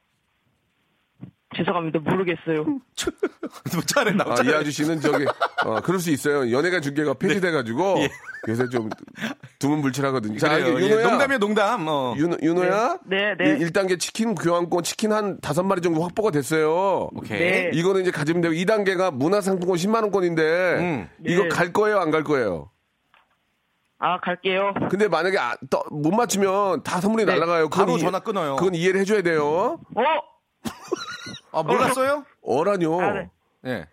죄송합니다. 1.57 1.99
모르겠어요. 2.01 2.63
못 2.63 3.87
잘해, 3.87 4.13
나 4.13 4.25
아, 4.29 4.35
이 4.45 4.49
아저씨는 4.53 5.01
저기, 5.01 5.25
어, 5.65 5.81
그럴 5.81 5.99
수 5.99 6.11
있어요. 6.11 6.53
연예가 6.53 6.81
중계가 6.81 7.15
폐지돼가지고, 7.15 7.97
요새 8.49 8.69
좀 8.69 8.91
두문불출하거든요. 9.59 10.39
자, 10.39 10.49
네. 10.49 10.63
그래요. 10.63 10.79
예, 10.79 10.85
윤호야. 10.91 11.09
농담이에요, 11.09 11.39
농담. 11.39 11.87
어. 11.89 12.15
윤, 12.19 12.37
윤호야? 12.43 12.99
네, 13.07 13.35
네. 13.39 13.59
1단계 13.61 13.99
치킨 13.99 14.35
교환권 14.35 14.83
치킨 14.85 15.11
한 15.13 15.41
다섯 15.41 15.63
마리 15.63 15.81
정도 15.81 16.03
확보가 16.03 16.31
됐어요. 16.31 17.09
오케이. 17.15 17.39
네. 17.39 17.71
이거는 17.73 18.03
이제 18.03 18.11
가지면 18.11 18.43
되고 18.43 18.55
2단계가 18.55 19.11
문화상품권 19.13 19.77
10만 19.79 20.03
원권인데 20.03 20.43
음. 20.79 21.09
이거 21.27 21.45
네. 21.45 21.49
갈 21.49 21.73
거예요, 21.73 21.99
안 21.99 22.11
갈 22.11 22.25
거예요? 22.25 22.71
아, 24.01 24.19
갈게요. 24.21 24.75
근데 24.91 25.09
만약에 25.09 25.39
아, 25.39 25.57
떠- 25.71 25.83
못 25.91 26.13
맞추면 26.15 26.83
다 26.85 27.01
선물이 27.01 27.25
네. 27.25 27.33
날아가요. 27.35 27.69
그건 27.69 27.87
바로 27.87 27.99
이- 27.99 28.01
전화 28.01 28.21
끊어요. 28.21 28.57
그건 28.57 28.75
이해를 28.75 29.01
해줘야 29.01 29.23
돼요. 29.23 29.79
어? 29.97 30.03
아, 31.53 31.63
몰랐어요? 31.63 32.25
어라뇨. 32.43 33.01
아, 33.01 33.13
네. 33.13 33.31
예. 33.67 33.87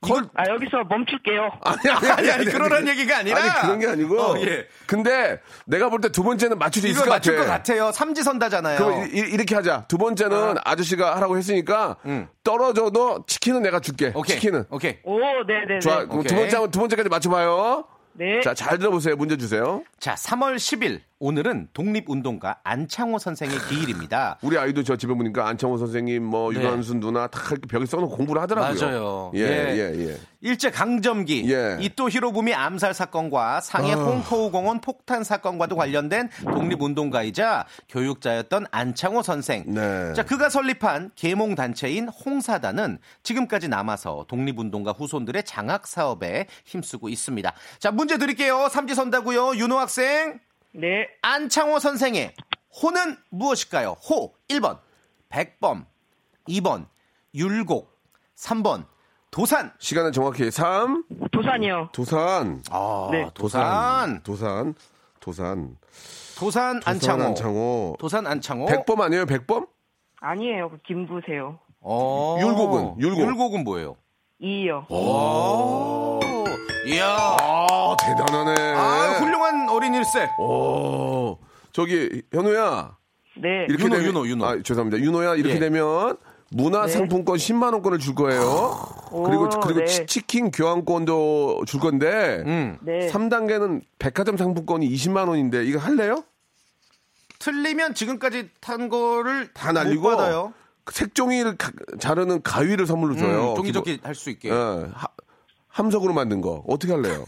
걸 0.00 0.22
아, 0.34 0.44
여기서 0.50 0.84
멈출게요. 0.86 1.50
아니 1.64 1.90
아니 1.90 2.10
아니, 2.10 2.30
아니, 2.30 2.44
그러란 2.44 2.86
얘기가 2.86 3.18
아니라. 3.18 3.40
아니 3.40 3.60
그런 3.62 3.78
게 3.78 3.86
아니고. 3.86 4.20
어, 4.20 4.38
예. 4.40 4.66
근데 4.86 5.40
내가 5.64 5.88
볼 5.88 6.00
때 6.02 6.10
두 6.10 6.22
번째는 6.22 6.58
맞출 6.58 6.82
수 6.82 6.88
있을 6.88 7.04
것 7.04 7.08
맞출 7.08 7.36
것 7.36 7.42
같아. 7.44 7.56
같아요. 7.56 7.90
삼지선다잖아요. 7.90 8.78
그럼 8.78 9.08
이, 9.10 9.34
렇게 9.36 9.54
하자. 9.54 9.86
두 9.88 9.96
번째는 9.96 10.56
아. 10.62 10.76
저씨가 10.76 11.16
하라고 11.16 11.38
했으니까 11.38 11.96
음. 12.04 12.28
떨어져도 12.42 13.24
치킨은 13.26 13.62
내가 13.62 13.80
줄게. 13.80 14.12
오케이. 14.14 14.36
치킨은. 14.36 14.64
오케이. 14.68 14.98
오, 15.04 15.18
네네네. 15.46 15.78
좋아. 15.80 16.04
그럼 16.04 16.18
오케이. 16.18 16.24
두 16.28 16.34
번째 16.34 16.56
한번 16.56 16.70
두 16.70 16.80
번째까지 16.80 17.08
맞춰봐요. 17.08 17.84
네. 18.14 18.40
자, 18.40 18.54
잘 18.54 18.78
들어보세요. 18.78 19.16
문제 19.16 19.36
주세요. 19.36 19.82
자, 19.98 20.14
3월 20.14 20.56
10일 20.56 21.00
오늘은 21.24 21.68
독립운동가 21.72 22.58
안창호 22.64 23.18
선생의 23.18 23.56
기일입니다. 23.70 24.36
우리 24.44 24.58
아이도 24.58 24.82
저 24.82 24.94
집에 24.94 25.14
보니까 25.14 25.48
안창호 25.48 25.78
선생님, 25.78 26.22
뭐 26.22 26.52
네. 26.52 26.58
유관순 26.60 27.00
누나 27.00 27.28
다 27.28 27.40
이렇게 27.50 27.66
벽에 27.66 27.86
써놓고 27.86 28.14
공부를 28.14 28.42
하더라고요. 28.42 28.78
맞아요. 28.78 29.32
예, 29.34 29.40
예. 29.40 29.44
예, 29.74 30.06
예. 30.06 30.18
일제 30.42 30.70
강점기 30.70 31.50
예. 31.50 31.78
이또 31.80 32.10
히로부미 32.10 32.52
암살 32.52 32.92
사건과 32.92 33.62
상해 33.62 33.94
아. 33.94 33.96
홍커우 33.96 34.50
공원 34.50 34.82
폭탄 34.82 35.24
사건과도 35.24 35.76
관련된 35.76 36.28
독립운동가이자 36.42 37.64
교육자였던 37.88 38.66
안창호 38.70 39.22
선생. 39.22 39.64
네. 39.66 40.12
자 40.12 40.22
그가 40.22 40.50
설립한 40.50 41.12
계몽 41.14 41.54
단체인 41.54 42.08
홍사단은 42.08 42.98
지금까지 43.22 43.68
남아서 43.68 44.26
독립운동가 44.28 44.92
후손들의 44.92 45.44
장학 45.44 45.86
사업에 45.86 46.48
힘쓰고 46.66 47.08
있습니다. 47.08 47.50
자 47.78 47.90
문제 47.90 48.18
드릴게요. 48.18 48.68
삼지선다고요. 48.68 49.56
윤호 49.56 49.78
학생. 49.78 50.38
네. 50.74 51.08
안창호 51.22 51.78
선생의 51.78 52.34
호는 52.82 53.16
무엇일까요? 53.30 53.90
호 54.10 54.34
1번 54.48 54.78
백범 55.28 55.86
2번 56.48 56.86
율곡 57.32 57.90
3번 58.36 58.84
도산 59.30 59.72
시간은 59.78 60.12
정확히 60.12 60.50
3, 60.50 61.04
도산이요. 61.32 61.88
도산. 61.92 62.62
아, 62.70 63.08
네. 63.10 63.28
도산 63.34 64.22
도산. 64.22 64.74
도산. 65.20 65.76
도산 66.38 66.80
안창호 66.84 67.24
안창호. 67.24 67.96
도산 67.98 68.26
안창호 68.26 68.66
백범 68.66 69.00
아니에요, 69.00 69.26
백범? 69.26 69.66
아니에요. 70.20 70.70
그 70.70 70.78
김부세요. 70.86 71.58
어. 71.80 72.36
율곡은? 72.40 73.00
율곡. 73.00 73.20
율곡은 73.20 73.64
뭐예요? 73.64 73.96
이요. 74.40 74.86
오. 74.88 76.20
이야 76.86 77.06
아, 77.40 77.96
대단하네. 78.00 78.74
아 78.76 79.18
훌륭한 79.20 79.68
어린일세 79.68 80.30
오. 80.38 81.38
저기, 81.72 82.22
현우야. 82.32 82.96
네. 83.36 83.66
이렇게 83.68 83.84
윤호, 83.84 83.96
되면, 83.96 84.04
윤호, 84.08 84.28
윤호. 84.28 84.46
아, 84.46 84.62
죄송합니다. 84.62 85.02
윤호야, 85.02 85.34
이렇게 85.34 85.56
예. 85.56 85.58
되면 85.58 86.16
문화상품권 86.52 87.36
10만 87.36 87.72
원권을 87.72 87.98
줄 87.98 88.14
거예요. 88.14 88.40
그리고, 89.10 89.44
오, 89.46 89.48
그리고 89.60 89.80
네. 89.80 89.86
치- 89.86 90.06
치킨 90.06 90.52
교환권도 90.52 91.64
줄 91.66 91.80
건데, 91.80 92.42
음. 92.46 92.78
네. 92.82 93.08
3단계는 93.10 93.80
백화점 93.98 94.36
상품권이 94.36 94.88
20만 94.88 95.26
원인데, 95.28 95.64
이거 95.64 95.80
할래요? 95.80 96.22
틀리면 97.40 97.94
지금까지 97.94 98.50
탄 98.60 98.88
거를 98.88 99.52
다 99.52 99.72
날리고, 99.72 100.10
못 100.10 100.16
받아요 100.16 100.52
그 100.84 100.94
색종이를 100.94 101.56
가- 101.56 101.72
자르는 101.98 102.42
가위를 102.42 102.86
선물로 102.86 103.16
줘요. 103.16 103.50
음, 103.52 103.56
종이접기 103.56 104.00
할 104.02 104.14
수 104.14 104.30
있게 104.30 104.48
예, 104.50 104.52
하- 104.52 105.08
함석으로 105.74 106.14
만든 106.14 106.40
거. 106.40 106.62
어떻게 106.68 106.92
할래요? 106.92 107.24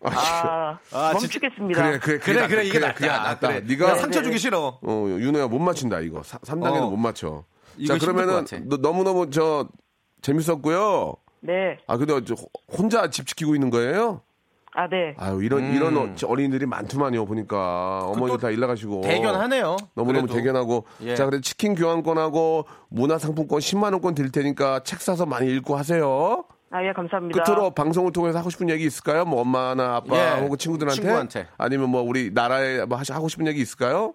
아, 0.04 0.78
아, 0.92 1.12
멈추겠습니다. 1.14 1.82
그래, 1.82 1.98
그래, 1.98 2.18
그래 2.18 2.46
그래 2.46 2.64
이게 2.66 2.78
그래, 2.78 3.08
낫다. 3.08 3.48
그래. 3.48 3.60
네가 3.66 3.86
나 3.88 3.94
상처 3.96 4.20
네, 4.20 4.24
주기 4.24 4.34
네. 4.36 4.38
싫어 4.38 4.78
어, 4.80 5.06
윤호야 5.08 5.48
못 5.48 5.58
맞춘다 5.58 6.00
이거. 6.00 6.20
3단계는 6.20 6.82
어. 6.82 6.90
못 6.90 6.96
맞춰. 6.96 7.44
자, 7.86 7.98
그러면은 7.98 8.34
것 8.34 8.50
같아. 8.50 8.62
너, 8.66 8.76
너무 8.76 9.02
너무 9.02 9.30
저 9.30 9.66
재밌었고요. 10.22 11.14
네. 11.40 11.78
아, 11.88 11.96
근데 11.96 12.22
저 12.24 12.34
혼자 12.76 13.08
집 13.10 13.26
지키고 13.26 13.54
있는 13.54 13.70
거예요? 13.70 14.20
아, 14.72 14.86
네. 14.88 15.14
아유, 15.16 15.42
이런 15.42 15.72
이런 15.74 15.96
어- 15.96 16.14
어린이들이 16.24 16.66
많더만요. 16.66 17.24
보니까 17.26 18.00
어머니 18.04 18.32
또다일 18.32 18.60
나가시고 18.60 19.00
대견하네요 19.00 19.76
너무너무 19.94 20.26
그래도. 20.26 20.34
대견하고 20.38 20.84
예. 21.02 21.16
자, 21.16 21.24
그래 21.26 21.40
치킨 21.40 21.74
교환권하고 21.74 22.66
문화상품권 22.88 23.58
10만 23.58 23.92
원권 23.94 24.14
드릴 24.14 24.30
테니까 24.30 24.82
책 24.84 25.00
사서 25.00 25.26
많이 25.26 25.50
읽고 25.56 25.74
하세요. 25.76 26.44
아, 26.70 26.84
예, 26.84 26.92
감사합니다. 26.92 27.42
끝으로 27.44 27.70
방송을 27.70 28.12
통해서 28.12 28.38
하고 28.38 28.50
싶은 28.50 28.68
얘기 28.68 28.84
있을까요? 28.84 29.24
뭐 29.24 29.40
엄마나 29.40 29.96
아빠 29.96 30.36
예, 30.36 30.40
혹은 30.40 30.58
친구들한테, 30.58 31.00
친구한테. 31.00 31.46
아니면 31.56 31.88
뭐 31.88 32.02
우리 32.02 32.30
나라에 32.32 32.84
뭐 32.84 32.98
하시- 32.98 33.12
하고 33.12 33.28
싶은 33.28 33.46
얘기 33.46 33.60
있을까요? 33.60 34.14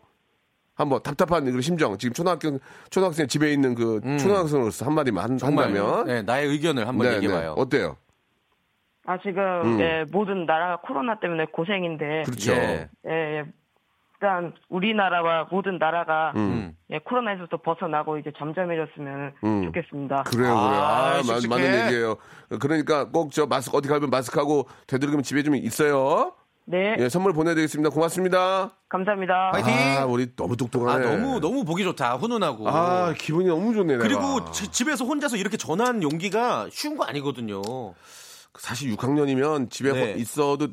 한번 0.76 1.02
답답한 1.04 1.46
그 1.52 1.62
심정 1.62 1.98
지금 2.00 2.14
초등학교 2.14 2.58
초등학생 2.90 3.28
집에 3.28 3.54
있는 3.54 3.76
그 3.76 4.02
초등학생으로서 4.20 4.86
한마디만 4.88 5.24
한, 5.24 5.38
정말 5.38 5.66
한다면 5.66 6.06
네, 6.08 6.22
나의 6.24 6.48
의견을 6.48 6.88
한번 6.88 7.08
네, 7.10 7.16
얘기해봐요 7.18 7.54
네. 7.56 7.62
어때요? 7.62 7.98
아, 9.06 9.18
지금, 9.22 9.44
음. 9.66 9.80
예, 9.82 10.06
모든 10.12 10.46
나라가 10.46 10.78
코로나 10.82 11.20
때문에 11.20 11.46
고생인데. 11.52 12.24
그렇죠. 12.26 12.54
예. 12.54 12.90
예, 13.06 13.12
예. 13.12 13.44
일단, 14.24 14.54
우리나라와 14.70 15.48
모든 15.52 15.78
나라가, 15.78 16.32
음. 16.38 16.74
예, 16.92 17.00
코로나에서부터 17.00 17.58
벗어나고 17.58 18.18
이제 18.20 18.32
잠잠해졌으면 18.38 19.34
음. 19.44 19.66
좋겠습니다. 19.66 20.24
그래요, 20.24 20.56
아, 20.58 20.68
그래요. 20.70 20.82
아, 20.82 21.14
마- 21.18 21.22
씩씩해. 21.24 21.48
맞는 21.50 21.86
얘기예요. 21.88 22.16
그러니까 22.62 23.10
꼭 23.10 23.32
저 23.34 23.46
마스크 23.46 23.76
어디 23.76 23.90
가면 23.90 24.10
마스크하고 24.10 24.68
되도록이면 24.88 25.24
집에 25.24 25.44
좀 25.44 25.56
있어요. 25.56 26.32
네, 26.66 26.96
예, 27.00 27.10
선물 27.10 27.34
보내드리겠습니다. 27.34 27.90
고맙습니다. 27.90 28.72
감사합니다. 28.88 29.52
화이팅! 29.54 29.74
아, 30.02 30.06
우리 30.06 30.34
너무 30.38 30.54
아, 30.54 30.56
똑똑하네. 30.56 31.06
너무 31.18 31.40
너무 31.42 31.66
보기 31.66 31.84
좋다 31.84 32.16
훈훈하고 32.16 32.70
아, 32.70 33.14
기분이 33.18 33.48
너무 33.50 33.74
좋네. 33.74 33.98
내가. 33.98 34.04
그리고 34.08 34.50
지- 34.52 34.72
집에서 34.72 35.04
혼자서 35.04 35.36
이렇게 35.36 35.58
전화하는 35.58 36.02
용기가 36.04 36.68
쉬운 36.72 36.96
거 36.96 37.04
아니거든요 37.04 37.62
사실 38.58 38.96
6학년이면 38.96 39.70
집에 39.72 39.92
네. 39.92 40.14
있어도 40.14 40.68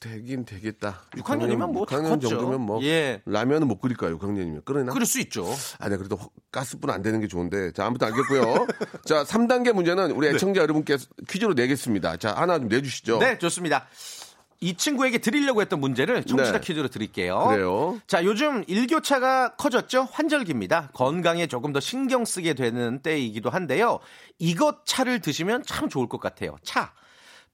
되긴 0.00 0.44
되겠다. 0.44 1.02
6학년이면 1.12 1.72
뭐다 1.72 1.96
6학년 1.96 2.08
컸죠. 2.10 2.28
정도면 2.28 2.60
뭐 2.60 2.82
예. 2.84 3.20
라면은 3.26 3.66
못 3.66 3.80
끓일까요? 3.80 4.16
6학년이면 4.18 4.64
끓이나? 4.64 4.92
그럴 4.92 5.04
수 5.06 5.18
있죠 5.20 5.44
아니 5.80 5.96
그래도 5.96 6.14
허- 6.16 6.28
가스불 6.52 6.90
안 6.92 7.02
되는 7.02 7.20
게 7.20 7.26
좋은데 7.26 7.72
자 7.72 7.86
아무튼 7.86 8.06
알겠고요. 8.08 8.66
자 9.04 9.24
3단계 9.24 9.72
문제는 9.72 10.12
우리 10.12 10.28
애청자 10.28 10.60
여러분께 10.60 10.98
퀴즈로 11.28 11.54
내겠습니다. 11.54 12.16
자 12.18 12.32
하나 12.34 12.58
좀 12.58 12.68
내주시죠. 12.68 13.18
네 13.18 13.38
좋습니다 13.38 13.88
이 14.60 14.74
친구에게 14.76 15.18
드리려고 15.18 15.60
했던 15.62 15.78
문제를 15.80 16.24
청취자 16.24 16.52
네. 16.52 16.60
퀴즈로 16.60 16.88
드릴게요 16.88 17.46
그래요. 17.48 18.00
자 18.08 18.24
요즘 18.24 18.64
일교차가 18.66 19.54
커졌죠 19.54 20.08
환절기입니다 20.10 20.90
건강에 20.94 21.46
조금 21.46 21.72
더 21.72 21.78
신경 21.78 22.24
쓰게 22.24 22.54
되는 22.54 22.98
때이기도 23.00 23.50
한데요 23.50 24.00
이것 24.40 24.84
차를 24.84 25.20
드시면 25.20 25.62
참 25.64 25.88
좋을 25.88 26.08
것 26.08 26.20
같아요 26.20 26.56
차 26.64 26.92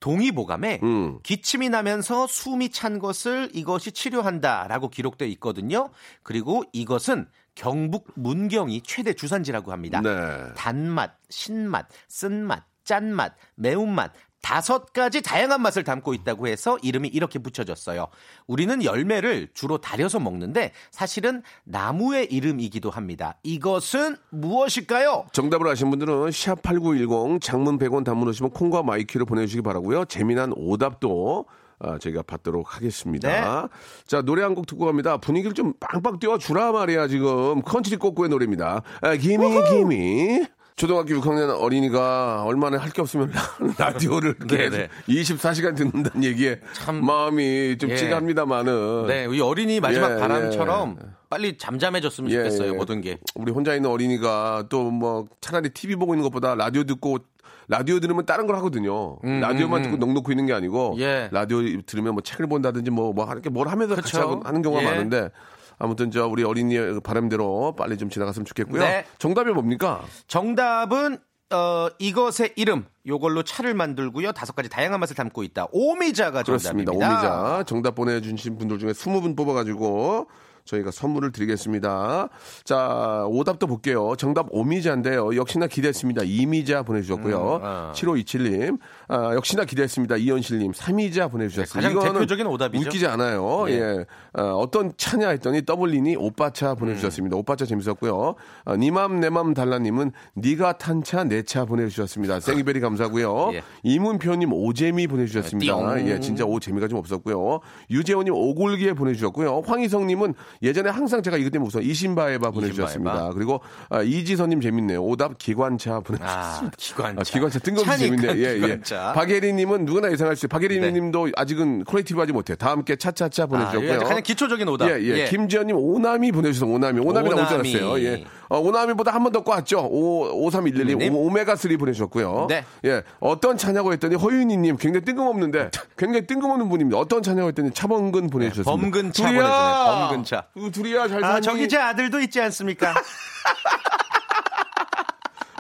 동의보감에 0.04 0.80
음. 0.82 1.18
기침이 1.22 1.70
나면서 1.70 2.26
숨이 2.26 2.68
찬 2.68 2.98
것을 2.98 3.48
이것이 3.54 3.90
치료한다라고 3.90 4.90
기록되어 4.90 5.26
있거든요. 5.28 5.88
그리고 6.22 6.62
이것은 6.74 7.26
경북 7.54 8.12
문경이 8.14 8.82
최대 8.82 9.14
주산지라고 9.14 9.72
합니다. 9.72 10.02
네. 10.02 10.52
단맛, 10.56 11.16
신맛, 11.30 11.88
쓴맛, 12.08 12.64
짠맛, 12.84 13.32
매운맛 13.54 14.12
다섯 14.44 14.92
가지 14.92 15.22
다양한 15.22 15.62
맛을 15.62 15.84
담고 15.84 16.12
있다고 16.12 16.48
해서 16.48 16.76
이름이 16.82 17.08
이렇게 17.08 17.38
붙여졌어요. 17.38 18.08
우리는 18.46 18.84
열매를 18.84 19.48
주로 19.54 19.78
달여서 19.78 20.20
먹는데 20.20 20.72
사실은 20.90 21.42
나무의 21.64 22.30
이름이기도 22.30 22.90
합니다. 22.90 23.38
이것은 23.42 24.16
무엇일까요? 24.28 25.28
정답을 25.32 25.66
아신 25.68 25.88
분들은 25.88 26.28
샵8910 26.28 27.40
장문 27.40 27.78
100원 27.78 28.04
단문 28.04 28.28
오시면 28.28 28.50
콩과 28.50 28.82
마이키로 28.82 29.24
보내주시기 29.24 29.62
바라고요. 29.62 30.04
재미난 30.04 30.52
오답도 30.54 31.46
아, 31.80 31.98
저희가 31.98 32.22
받도록 32.22 32.76
하겠습니다. 32.76 33.28
네. 33.62 33.68
자 34.06 34.22
노래 34.22 34.42
한 34.42 34.54
곡 34.54 34.66
듣고 34.66 34.84
갑니다. 34.84 35.16
분위기를 35.16 35.54
좀 35.54 35.72
빵빵 35.80 36.18
띄워주라 36.18 36.70
말이야 36.72 37.08
지금 37.08 37.62
컨트리 37.62 37.96
꼬꼬의 37.96 38.28
노래입니다. 38.28 38.82
아, 39.00 39.16
Gimme 39.16 39.46
Gimme 39.70 40.44
초등학교 40.76 41.14
6학년 41.14 41.60
어린이가 41.60 42.42
얼마나 42.44 42.78
할 42.78 42.90
게 42.94 43.00
없으면 43.00 43.32
라디오를 43.78 44.34
네, 44.48 44.68
네. 44.68 44.88
24시간 45.08 45.76
듣는다는 45.76 46.22
얘기에 46.24 46.60
마음이 47.00 47.78
좀 47.78 47.90
예. 47.90 47.96
찌갑니다만은 47.96 49.06
네, 49.06 49.26
이 49.32 49.40
어린이 49.40 49.80
마지막 49.80 50.12
예, 50.16 50.20
바람처럼 50.20 50.96
빨리 51.30 51.58
잠잠해졌으면 51.58 52.30
예, 52.30 52.36
좋겠어요. 52.36 52.72
예. 52.72 52.76
모든 52.76 53.00
게. 53.00 53.18
우리 53.36 53.50
혼자 53.52 53.74
있는 53.74 53.90
어린이가 53.90 54.64
또 54.68 54.84
뭐 54.90 55.26
차라리 55.40 55.70
TV 55.70 55.96
보고 55.96 56.14
있는 56.14 56.22
것보다 56.24 56.54
라디오 56.54 56.84
듣고 56.84 57.18
라디오 57.66 57.98
들으면 57.98 58.26
다른 58.26 58.46
걸 58.46 58.56
하거든요. 58.56 59.16
라디오만 59.22 59.82
듣고 59.82 59.96
넋 59.96 60.12
놓고 60.14 60.30
있는 60.32 60.46
게 60.46 60.52
아니고 60.52 60.94
음, 60.94 61.00
예. 61.00 61.28
라디오 61.32 61.58
들으면 61.86 62.14
뭐 62.14 62.22
책을 62.22 62.46
본다든지 62.48 62.90
뭐뭐 62.90 63.26
이렇게 63.32 63.48
뭘 63.48 63.68
하면서 63.68 63.94
같이 63.96 64.12
그쵸. 64.12 64.20
하고 64.22 64.40
하는 64.44 64.60
경우가 64.62 64.82
예. 64.82 64.86
많은데 64.86 65.30
아무튼 65.78 66.10
저 66.10 66.26
우리 66.26 66.44
어린이의 66.44 67.00
바람대로 67.02 67.74
빨리 67.76 67.96
좀 67.98 68.10
지나갔으면 68.10 68.44
좋겠고요. 68.46 68.82
네. 68.82 69.04
정답이 69.18 69.50
뭡니까? 69.52 70.02
정답은 70.26 71.18
어, 71.50 71.88
이것의 71.98 72.54
이름 72.56 72.86
요걸로 73.06 73.42
차를 73.42 73.74
만들고요. 73.74 74.32
다섯 74.32 74.54
가지 74.56 74.68
다양한 74.68 74.98
맛을 75.00 75.14
담고 75.14 75.42
있다. 75.44 75.68
오미자가 75.72 76.42
그렇습니다. 76.42 76.90
정답입니다. 76.92 77.42
오미자. 77.52 77.64
정답 77.64 77.94
보내주신 77.94 78.58
분들 78.58 78.78
중에 78.78 78.92
20분 78.92 79.36
뽑아가지고 79.36 80.28
저희가 80.64 80.90
선물을 80.90 81.30
드리겠습니다. 81.32 82.28
자, 82.64 83.24
오답도 83.28 83.66
볼게요. 83.66 84.14
정답 84.16 84.46
오미자인데요. 84.50 85.36
역시나 85.36 85.66
기대했습니다. 85.66 86.22
이미자 86.24 86.82
보내주셨고요. 86.84 87.56
음, 87.56 87.60
아. 87.62 87.92
7527님. 87.94 88.78
아, 89.08 89.34
역시나 89.34 89.66
기대했습니다. 89.66 90.16
이현실님. 90.16 90.72
삼이자 90.72 91.28
보내주셨습니다. 91.28 91.88
네, 91.90 91.94
가장 91.94 92.14
대표적인 92.14 92.46
오답이죠. 92.46 92.86
웃기지 92.88 93.06
않아요. 93.08 93.66
예. 93.68 93.74
예. 93.74 94.04
어, 94.40 94.66
떤 94.70 94.92
차냐 94.96 95.28
했더니 95.30 95.62
더블린이 95.66 96.16
오빠차 96.16 96.74
보내주셨습니다. 96.76 97.36
오빠차 97.36 97.66
재밌었고요. 97.66 98.34
아, 98.64 98.76
니맘 98.76 99.20
내맘 99.20 99.52
달라님은 99.52 100.12
니가 100.38 100.78
탄 100.78 101.02
차 101.04 101.24
내 101.24 101.42
차 101.42 101.66
보내주셨습니다. 101.66 102.40
생이베리 102.40 102.80
감사고요. 102.80 103.50
예. 103.54 103.62
이문표님 103.82 104.50
오재미 104.54 105.06
보내주셨습니다. 105.08 105.74
띠용. 105.76 106.08
예, 106.08 106.18
진짜 106.20 106.44
오 106.46 106.58
재미가 106.58 106.88
좀 106.88 106.98
없었고요. 106.98 107.60
유재호님 107.90 108.32
오골기에 108.32 108.94
보내주셨고요. 108.94 109.60
황희성님은 109.66 110.32
예전에 110.62 110.90
항상 110.90 111.22
제가 111.22 111.36
이것 111.36 111.50
때문에 111.50 111.70
웃어 111.72 111.82
이신바에바 111.82 112.50
보내주셨습니다. 112.50 113.10
이신바에바. 113.12 113.34
그리고 113.34 113.60
아, 113.90 114.02
이지선님 114.02 114.60
재밌네요. 114.60 115.02
오답 115.02 115.38
기관차 115.38 116.00
보내주셨습니다. 116.00 116.66
아, 116.66 116.70
기관차. 116.76 117.20
아, 117.20 117.22
기관차 117.24 117.58
뜬금없이 117.58 117.98
차니까 118.08 118.22
재밌네. 118.32 118.42
예, 118.48 118.54
예. 118.54 118.60
기관차. 118.60 119.12
박예리님은 119.14 119.84
누구나 119.84 120.10
예상할 120.12 120.36
수 120.36 120.46
있어요. 120.46 120.48
박예리님도 120.48 121.28
아직은 121.36 121.84
creative하지 121.84 122.32
못해. 122.32 122.54
다 122.54 122.70
함께 122.70 122.96
차차차 122.96 123.44
아, 123.44 123.46
보내주셨고요. 123.46 123.94
이거 123.94 124.04
가장 124.04 124.22
기초적인 124.22 124.68
오답. 124.68 124.90
예, 124.90 125.02
예. 125.02 125.24
김지현님 125.26 125.76
오나미 125.76 126.32
보내주셔서 126.32 126.70
오나미. 126.70 127.00
오나미 127.00 127.30
나올 127.30 127.46
줄 127.46 127.54
오나미. 127.56 127.76
알았어요. 127.76 128.04
예. 128.04 128.24
어, 128.48 128.58
오나미보다 128.58 129.10
한 129.12 129.22
번 129.24 129.32
더 129.32 129.42
꽈죠. 129.42 129.80
오, 129.90 130.48
5311님 130.50 130.98
님. 130.98 131.12
오메가3 131.14 131.78
보내주셨고요. 131.78 132.46
네. 132.48 132.64
예. 132.84 133.02
어떤 133.20 133.56
차냐고 133.56 133.92
했더니 133.92 134.14
허윤희님 134.16 134.76
굉장히 134.76 135.04
뜬금없는데 135.04 135.70
굉장히 135.96 136.26
뜬금없는 136.26 136.68
분입니다. 136.68 136.98
어떤 136.98 137.22
차냐고 137.22 137.48
했더니 137.48 137.70
차범근 137.72 138.30
보내주셨습니다. 138.30 138.70
범근차 138.70 139.26
둘이야! 139.28 139.42
보내주네요. 139.42 140.08
범근차. 140.08 140.44
그 140.54 140.70
둘이야 140.70 141.08
잘? 141.08 141.24
아, 141.24 141.40
저기 141.40 141.68
제 141.68 141.78
아들도 141.78 142.20
있지 142.20 142.40
않습니까? 142.40 142.94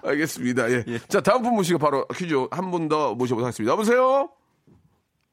알겠습니다. 0.04 0.70
예. 0.70 0.84
자, 1.08 1.20
다음 1.20 1.42
분 1.42 1.54
모시고 1.54 1.78
바로 1.78 2.06
퀴즈 2.08 2.34
한 2.50 2.70
분 2.70 2.88
더 2.88 3.14
모셔보도록 3.14 3.46
하겠습니다. 3.46 3.72
여보세요? 3.72 4.28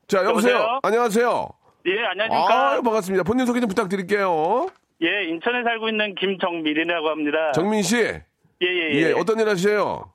자, 0.07 0.23
여보세요? 0.23 0.55
여보세요? 0.55 0.79
안녕하세요? 0.83 1.49
예, 1.87 1.91
안녕하십니까. 2.11 2.73
아, 2.77 2.81
반갑습니다. 2.81 3.23
본인 3.23 3.45
소개 3.45 3.59
좀 3.59 3.67
부탁드릴게요. 3.67 4.67
예, 5.03 5.23
인천에 5.29 5.63
살고 5.63 5.89
있는 5.89 6.13
김정민이라고 6.15 7.09
합니다. 7.09 7.51
정민 7.53 7.81
씨. 7.81 7.97
예, 7.97 8.21
예, 8.61 8.91
예, 8.93 9.01
예. 9.09 9.11
어떤 9.13 9.39
일 9.39 9.49
하세요? 9.49 10.11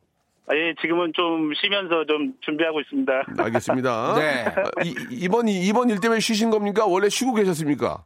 아, 0.48 0.54
예, 0.54 0.74
지금은 0.80 1.12
좀 1.14 1.52
쉬면서 1.60 2.04
좀 2.06 2.32
준비하고 2.42 2.80
있습니다. 2.80 3.12
알겠습니다. 3.42 4.14
네. 4.16 4.44
아, 4.46 4.82
이, 4.84 4.94
이번, 5.10 5.48
이- 5.48 5.66
이번 5.66 5.90
일 5.90 5.98
때문에 6.00 6.20
쉬신 6.20 6.50
겁니까? 6.50 6.86
원래 6.86 7.08
쉬고 7.08 7.34
계셨습니까? 7.34 8.04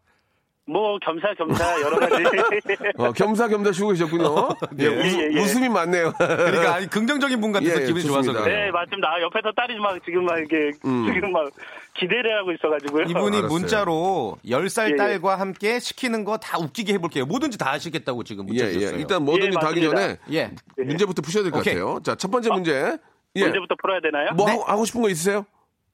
뭐, 0.64 0.98
겸사겸사 1.00 1.80
여러 1.82 1.98
가지. 1.98 2.14
어, 2.96 3.12
겸사겸사 3.12 3.72
쉬고 3.72 3.88
계셨군요. 3.90 4.48
예, 4.78 4.86
웃, 4.86 5.04
예, 5.04 5.28
예. 5.34 5.40
웃음이 5.40 5.68
많네요. 5.68 6.12
그러니까 6.16 6.76
아니, 6.76 6.86
긍정적인 6.86 7.40
분 7.42 7.52
같아서 7.52 7.82
예, 7.82 7.86
기분이 7.86 8.04
좋습니다. 8.04 8.32
좋아서 8.32 8.44
그래요. 8.44 8.64
네, 8.66 8.70
맞습니다. 8.70 9.08
아, 9.12 9.20
옆에서 9.20 9.52
딸이 9.54 9.78
막 9.78 10.02
지금 10.04 10.24
막 10.24 10.38
이렇게, 10.38 10.70
지금 11.12 11.32
막 11.32 11.50
기대를 12.00 12.38
하고 12.38 12.52
있어가지고요. 12.52 13.02
이분이 13.04 13.36
알았어요. 13.38 13.48
문자로 13.48 14.38
10살 14.46 14.88
예, 14.88 14.92
예. 14.92 14.96
딸과 14.96 15.38
함께 15.38 15.78
시키는 15.78 16.24
거 16.24 16.38
다 16.38 16.58
웃기게 16.58 16.94
해볼게요. 16.94 17.26
뭐든지 17.26 17.58
다 17.58 17.72
하시겠다고 17.72 18.24
지금 18.24 18.46
문자 18.46 18.64
예, 18.66 18.72
주셨어요. 18.72 18.96
예. 18.96 19.00
일단 19.00 19.24
뭐든지 19.24 19.56
예, 19.56 19.60
다 19.60 19.66
하기. 19.68 19.82
전에 19.82 20.16
예. 20.32 20.50
문제부터 20.78 21.20
푸셔야 21.22 21.42
될 21.42 21.52
것. 21.52 21.58
같아요. 21.64 22.00
자, 22.02 22.14
첫 22.14 22.30
번째 22.30 22.50
문제. 22.50 22.96
예. 23.36 23.40
문제부터 23.44 23.74
풀어야 23.80 24.00
되나요? 24.00 24.30
뭐 24.34 24.46
네. 24.46 24.52
하고, 24.52 24.64
하고 24.64 24.84
싶은 24.84 25.02
거 25.02 25.08
있으세요? 25.10 25.44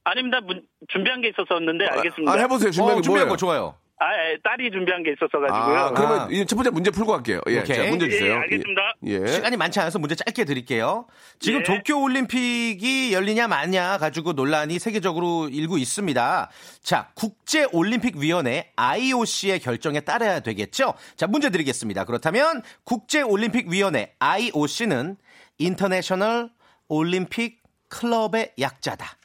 아닙니다. 0.05 0.40
문- 0.40 0.62
준비한 0.88 1.21
게 1.21 1.29
있었었는데, 1.31 1.85
알겠습니다. 1.87 2.33
아, 2.33 2.37
해보세요. 2.37 2.71
준비한 2.71 2.92
어, 2.99 3.01
게 3.01 3.03
준비한 3.03 3.27
뭐예요? 3.27 3.33
거 3.33 3.37
좋아요. 3.37 3.75
아, 3.99 4.13
예, 4.13 4.37
딸이 4.43 4.71
준비한 4.71 5.03
게 5.03 5.13
있었어가지고요. 5.13 5.79
아, 5.79 5.91
그러면 5.93 6.21
아. 6.21 6.29
이첫 6.31 6.55
번째 6.55 6.71
문제 6.71 6.91
풀고 6.91 7.13
갈게요. 7.13 7.41
예, 7.49 7.61
오케이. 7.61 7.77
자, 7.77 7.85
문제 7.89 8.09
주세요. 8.11 8.33
예, 8.33 8.37
알겠습니다. 8.37 8.95
예. 9.07 9.23
예. 9.23 9.27
시간이 9.27 9.57
많지 9.57 9.81
않아서 9.81 9.99
문제 9.99 10.15
짧게 10.15 10.45
드릴게요. 10.45 11.07
지금 11.39 11.61
예. 11.61 11.63
도쿄 11.63 11.99
올림픽이 12.03 13.15
열리냐 13.15 13.49
마냐 13.49 13.97
가지고 13.97 14.35
논란이 14.35 14.79
세계적으로 14.79 15.49
일고 15.49 15.79
있습니다. 15.79 16.51
자, 16.83 17.09
국제 17.15 17.67
올림픽 17.73 18.17
위원회 18.17 18.71
IOC의 18.77 19.61
결정에 19.61 20.01
따라야 20.01 20.41
되겠죠? 20.41 20.93
자, 21.17 21.27
문제 21.27 21.49
드리겠습니다. 21.49 22.05
그렇다면 22.05 22.63
국제 22.85 23.23
올림픽 23.23 23.69
위원회 23.69 24.15
IOC는 24.19 25.17
International 25.57 26.51
Olympic 26.89 27.62
Club의 27.89 28.53
약자다. 28.61 29.17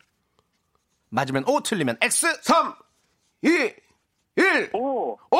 맞으면 1.10 1.44
O, 1.46 1.60
틀리면 1.60 1.98
X. 2.02 2.40
3, 2.42 2.74
2, 3.44 3.50
1, 4.38 4.70
오, 4.74 5.18
5! 5.30 5.38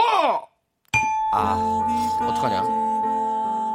아, 1.34 1.88
어떡하냐? 2.22 2.62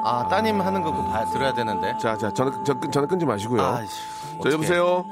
아, 0.04 0.26
따님 0.30 0.60
하는 0.60 0.82
거 0.82 0.90
그거 0.92 1.04
봐- 1.08 1.24
들어야 1.32 1.54
되는데. 1.54 1.94
자, 1.98 2.16
자, 2.16 2.30
전화, 2.32 2.62
저, 2.64 2.78
전화 2.92 3.06
끊지 3.08 3.24
마시고요. 3.24 3.60
아이씨, 3.62 3.94
자, 3.94 4.38
어떡해. 4.38 4.54
여보세요? 4.54 5.04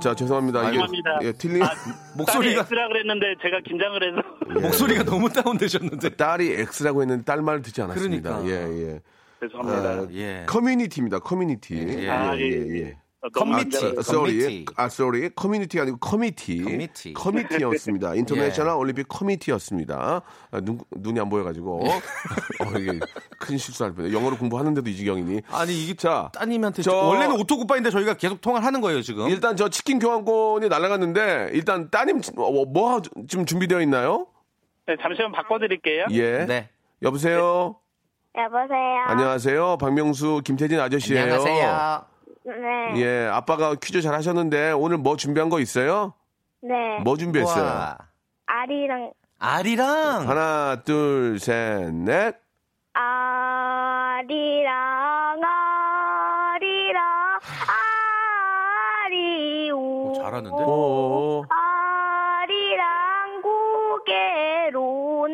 자, 0.00 0.14
죄송합니다. 0.14 0.60
이게, 0.62 0.70
죄송합니다. 0.72 1.18
예, 1.22 1.32
틀린, 1.32 1.62
아, 1.62 1.70
목소리가- 2.16 2.26
딸이 2.26 2.50
X라 2.70 2.88
그랬는데 2.88 3.26
제가 3.42 3.60
긴장을 3.66 4.00
해서. 4.02 4.60
목소리가 4.60 5.02
너무 5.04 5.28
다운되셨는데. 5.28 6.10
딸이 6.16 6.52
X라고 6.52 7.02
했는데 7.02 7.24
딸 7.24 7.42
말을 7.42 7.62
듣지 7.62 7.82
않았습니다. 7.82 8.38
그러니까. 8.38 8.50
예, 8.50 8.88
예. 8.92 9.00
죄송합니다. 9.40 9.88
아, 9.90 10.06
예. 10.12 10.44
Community입니다. 10.46 11.18
Community. 11.18 11.74
예. 11.76 12.08
아, 12.10 12.36
예, 12.36 12.42
예. 12.42 12.96
커뮤니티. 13.32 13.76
아, 13.76 14.00
sorry. 14.00 14.38
커뮤니티. 14.38 14.64
아, 14.76 14.84
sorry. 14.86 15.30
커뮤니티가 15.30 15.82
아니고 15.84 15.96
커미티. 15.98 16.62
커미티. 16.62 17.12
커미티였습니다. 17.14 18.14
인터내셔널 18.16 18.76
올림픽 18.76 19.08
커미티였습니다. 19.08 20.22
아, 20.50 20.60
눈, 20.60 20.80
눈이 20.90 21.18
안 21.20 21.28
보여가지고. 21.28 21.80
어, 21.86 22.78
이게 22.78 22.98
큰 23.38 23.56
실수할 23.58 23.94
뻔해. 23.94 24.12
영어로 24.12 24.36
공부하는데도 24.36 24.88
이 24.90 24.96
지경이니. 24.96 25.42
아니 25.50 25.84
이게 25.84 25.94
자, 25.94 26.30
따님한테 26.34 26.82
저- 26.82 26.94
원래는 26.94 27.38
auto 27.40 27.53
goodbye인데 27.53 27.90
저희가 27.90 28.14
계속 28.14 28.40
통화를 28.40 28.66
하는 28.66 28.80
거예요 28.80 29.02
지금. 29.02 29.28
일단 29.28 29.56
저 29.56 29.68
치킨 29.68 29.98
교환권이 29.98 30.68
날아갔는데, 30.68 31.50
일단 31.52 31.90
따님, 31.90 32.20
뭐, 32.34 32.64
뭐 32.66 33.00
지금 33.28 33.46
준비되어 33.46 33.80
있나요? 33.82 34.26
네, 34.86 34.96
잠시만 35.00 35.32
바꿔드릴게요. 35.32 36.06
예. 36.10 36.44
네. 36.46 36.68
여보세요? 37.02 37.76
여보세요. 38.36 39.04
안녕하세요. 39.06 39.78
박명수, 39.78 40.42
김태진 40.44 40.80
아저씨예요 40.80 41.22
안녕하세요. 41.22 42.13
네. 42.44 42.92
예, 42.96 43.26
아빠가 43.32 43.74
퀴즈 43.74 44.02
잘 44.02 44.14
하셨는데, 44.14 44.72
오늘 44.72 44.98
뭐 44.98 45.16
준비한 45.16 45.48
거 45.48 45.60
있어요? 45.60 46.12
네. 46.62 46.98
뭐 47.00 47.16
준비했어요? 47.16 47.64
와. 47.64 47.96
아리랑 48.46 49.12
아리랑 49.38 50.28
하나, 50.28 50.82
둘, 50.84 51.38
셋, 51.38 51.90
넷. 51.92 52.36
아리랑 52.92 54.72
아리랑 55.42 57.02
아리오. 59.06 59.76
오, 60.10 60.12
잘하는데? 60.14 60.50
오. 60.64 61.44
아리랑 61.48 63.42
고개로 63.42 65.28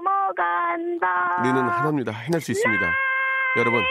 넘어간다. 0.00 1.06
우리는 1.40 1.60
하나입니다. 1.68 2.12
해낼 2.12 2.40
수 2.40 2.52
있습니다. 2.52 2.86
여러분, 3.58 3.82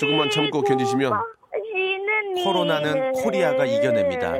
조금만 0.00 0.30
참고 0.30 0.62
견디시면 0.62 1.12
코로나는 2.44 3.12
코리아가 3.12 3.64
이겨냅니다. 3.64 4.34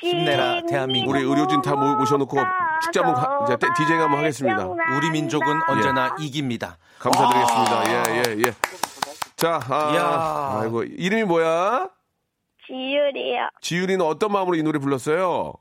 힘내라, 0.00 0.62
대한민국. 0.68 1.10
우리 1.12 1.20
의료진 1.22 1.62
다 1.62 1.74
모- 1.74 1.94
모셔놓고 1.96 2.36
축제 2.82 3.00
한번 3.00 3.16
하- 3.22 3.44
이제 3.44 3.56
디제잉 3.76 4.00
한번 4.00 4.18
하겠습니다. 4.20 4.66
우리 4.96 5.10
민족은 5.10 5.46
언제나 5.68 6.14
이깁니다. 6.18 6.78
감사드리겠습니다. 6.98 7.84
예, 7.90 8.12
예, 8.16 8.46
예. 8.48 8.52
자, 9.36 9.60
아, 9.68 9.92
이야. 9.92 10.60
아이고, 10.62 10.82
이름이 10.84 11.24
뭐야? 11.24 11.88
지율이요. 12.66 13.48
지율이는 13.60 14.04
어떤 14.04 14.32
마음으로 14.32 14.56
이 14.56 14.62
노래 14.62 14.78
불렀어요? 14.78 15.52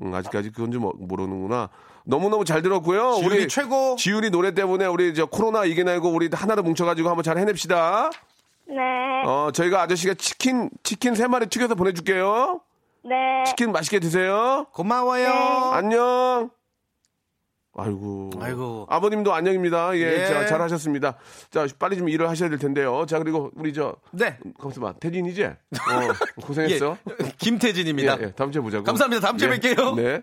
음, 0.00 0.14
아직까지 0.14 0.50
그건 0.50 0.70
좀 0.70 0.90
모르는구나. 0.96 1.68
너무너무 2.04 2.44
잘 2.44 2.62
들었고요. 2.62 3.14
지율이 3.16 3.36
우리 3.36 3.48
최고. 3.48 3.96
지율이 3.96 4.30
노래 4.30 4.54
때문에 4.54 4.86
우리 4.86 5.14
저 5.14 5.26
코로나 5.26 5.64
이겨내고 5.64 6.08
우리 6.10 6.28
하나로 6.32 6.62
뭉쳐가지고 6.62 7.08
한번 7.08 7.22
잘 7.22 7.36
해냅시다. 7.38 8.10
네. 8.74 9.22
어, 9.26 9.50
저희가 9.52 9.82
아저씨가 9.82 10.14
치킨, 10.14 10.70
치킨 10.82 11.14
세 11.14 11.26
마리 11.26 11.46
튀겨서 11.46 11.74
보내줄게요. 11.74 12.60
네. 13.04 13.44
치킨 13.46 13.72
맛있게 13.72 13.98
드세요. 13.98 14.66
고마워요. 14.72 15.28
안녕. 15.72 16.50
아이고. 17.74 18.30
아이고. 18.38 18.86
아버님도 18.88 19.32
안녕입니다. 19.32 19.96
예, 19.96 20.00
예. 20.00 20.26
자, 20.26 20.46
잘하셨습니다. 20.46 21.16
자, 21.50 21.66
빨리 21.78 21.96
좀 21.96 22.08
일을 22.08 22.28
하셔야 22.28 22.50
될 22.50 22.58
텐데요. 22.58 23.06
자, 23.06 23.18
그리고 23.18 23.50
우리 23.54 23.72
저, 23.72 23.96
네. 24.10 24.38
봐. 24.80 24.92
태진이지? 25.00 25.44
어, 25.44 25.56
고생했어. 26.42 26.98
예, 27.24 27.32
김태진입니다. 27.38 28.18
예, 28.20 28.24
예, 28.24 28.32
다음 28.32 28.52
주에 28.52 28.60
보자고. 28.60 28.84
감사합니다. 28.84 29.26
다음 29.26 29.38
주에 29.38 29.48
예, 29.50 29.58
뵐게요. 29.58 29.96
네. 29.96 30.22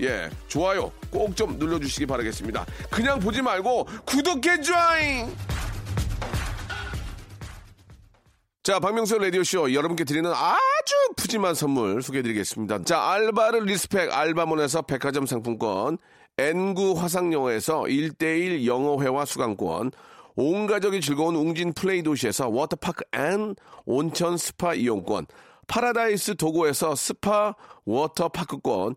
예, 0.00 0.30
좋아요 0.48 0.92
꼭 1.10 1.34
좀 1.34 1.58
눌러주시기 1.58 2.06
바라겠습니다. 2.06 2.66
그냥 2.90 3.20
보지 3.20 3.42
말고 3.42 3.84
구독해 4.04 4.60
줘잉! 4.60 5.28
자, 8.62 8.78
박명수 8.80 9.16
라디오쇼 9.18 9.72
여러분께 9.72 10.04
드리는 10.04 10.30
아주 10.30 10.94
푸짐한 11.16 11.54
선물 11.54 12.02
소개해드리겠습니다. 12.02 12.82
자, 12.84 13.02
알바를 13.12 13.64
리스펙 13.64 14.12
알바몬에서 14.12 14.82
백화점 14.82 15.24
상품권, 15.26 15.96
N구 16.36 16.92
화상영어에서 17.00 17.82
1대1 17.84 18.66
영어회화 18.66 19.24
수강권, 19.24 19.92
온 20.36 20.66
가족이 20.66 21.00
즐거운 21.00 21.34
웅진 21.34 21.72
플레이 21.72 22.02
도시에서 22.02 22.48
워터파크 22.48 23.04
and 23.12 23.56
온천 23.86 24.36
스파 24.36 24.74
이용권, 24.74 25.26
파라다이스 25.66 26.36
도고에서 26.36 26.94
스파 26.94 27.54
워터파크권, 27.86 28.96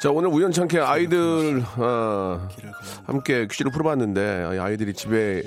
자 0.00 0.10
오늘 0.10 0.28
우연찮게 0.28 0.78
아이들 0.78 1.62
어, 1.78 2.48
함께 3.06 3.46
퀴즈를 3.50 3.70
풀어봤는데 3.72 4.58
아이들이 4.60 4.92
집에 4.92 5.42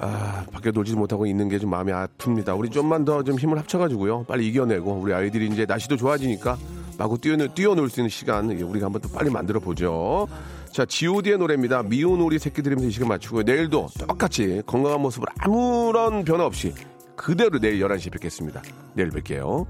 아, 0.00 0.44
밖에 0.50 0.70
놀지 0.70 0.94
못하고 0.96 1.26
있는 1.26 1.48
게 1.48 1.58
좀 1.58 1.70
마음이 1.70 1.92
아픕니다. 1.92 2.58
우리 2.58 2.68
좀만 2.70 3.04
더 3.04 3.22
좀 3.22 3.38
힘을 3.38 3.58
합쳐가지고요. 3.58 4.24
빨리 4.24 4.48
이겨내고 4.48 4.92
우리 4.92 5.12
아이들이 5.14 5.46
이제 5.48 5.66
날씨도 5.66 5.96
좋아지니까 5.96 6.56
마구 6.98 7.16
뛰어놀, 7.18 7.48
뛰어놀 7.54 7.88
수 7.90 8.00
있는 8.00 8.08
시간 8.08 8.50
우리가 8.50 8.86
한번 8.86 9.00
또 9.02 9.08
빨리 9.10 9.30
만들어 9.30 9.60
보죠. 9.60 10.26
자, 10.72 10.84
G.O.D의 10.84 11.38
노래입니다. 11.38 11.84
미운 11.84 12.20
우리 12.20 12.38
새끼 12.40 12.60
들으면서 12.62 12.88
이 12.88 12.90
시간 12.90 13.08
맞추고요. 13.08 13.44
내일도 13.44 13.88
똑같이 14.08 14.62
건강한 14.66 15.00
모습으로 15.00 15.30
아무런 15.38 16.24
변화 16.24 16.44
없이 16.44 16.74
그대로 17.14 17.60
내일 17.60 17.80
11시에 17.80 18.10
뵙겠습니다. 18.12 18.62
내일 18.94 19.10
뵐게요. 19.10 19.66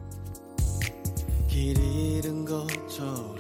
길 1.49 1.77
잃은 1.79 2.45
것처럼 2.47 3.34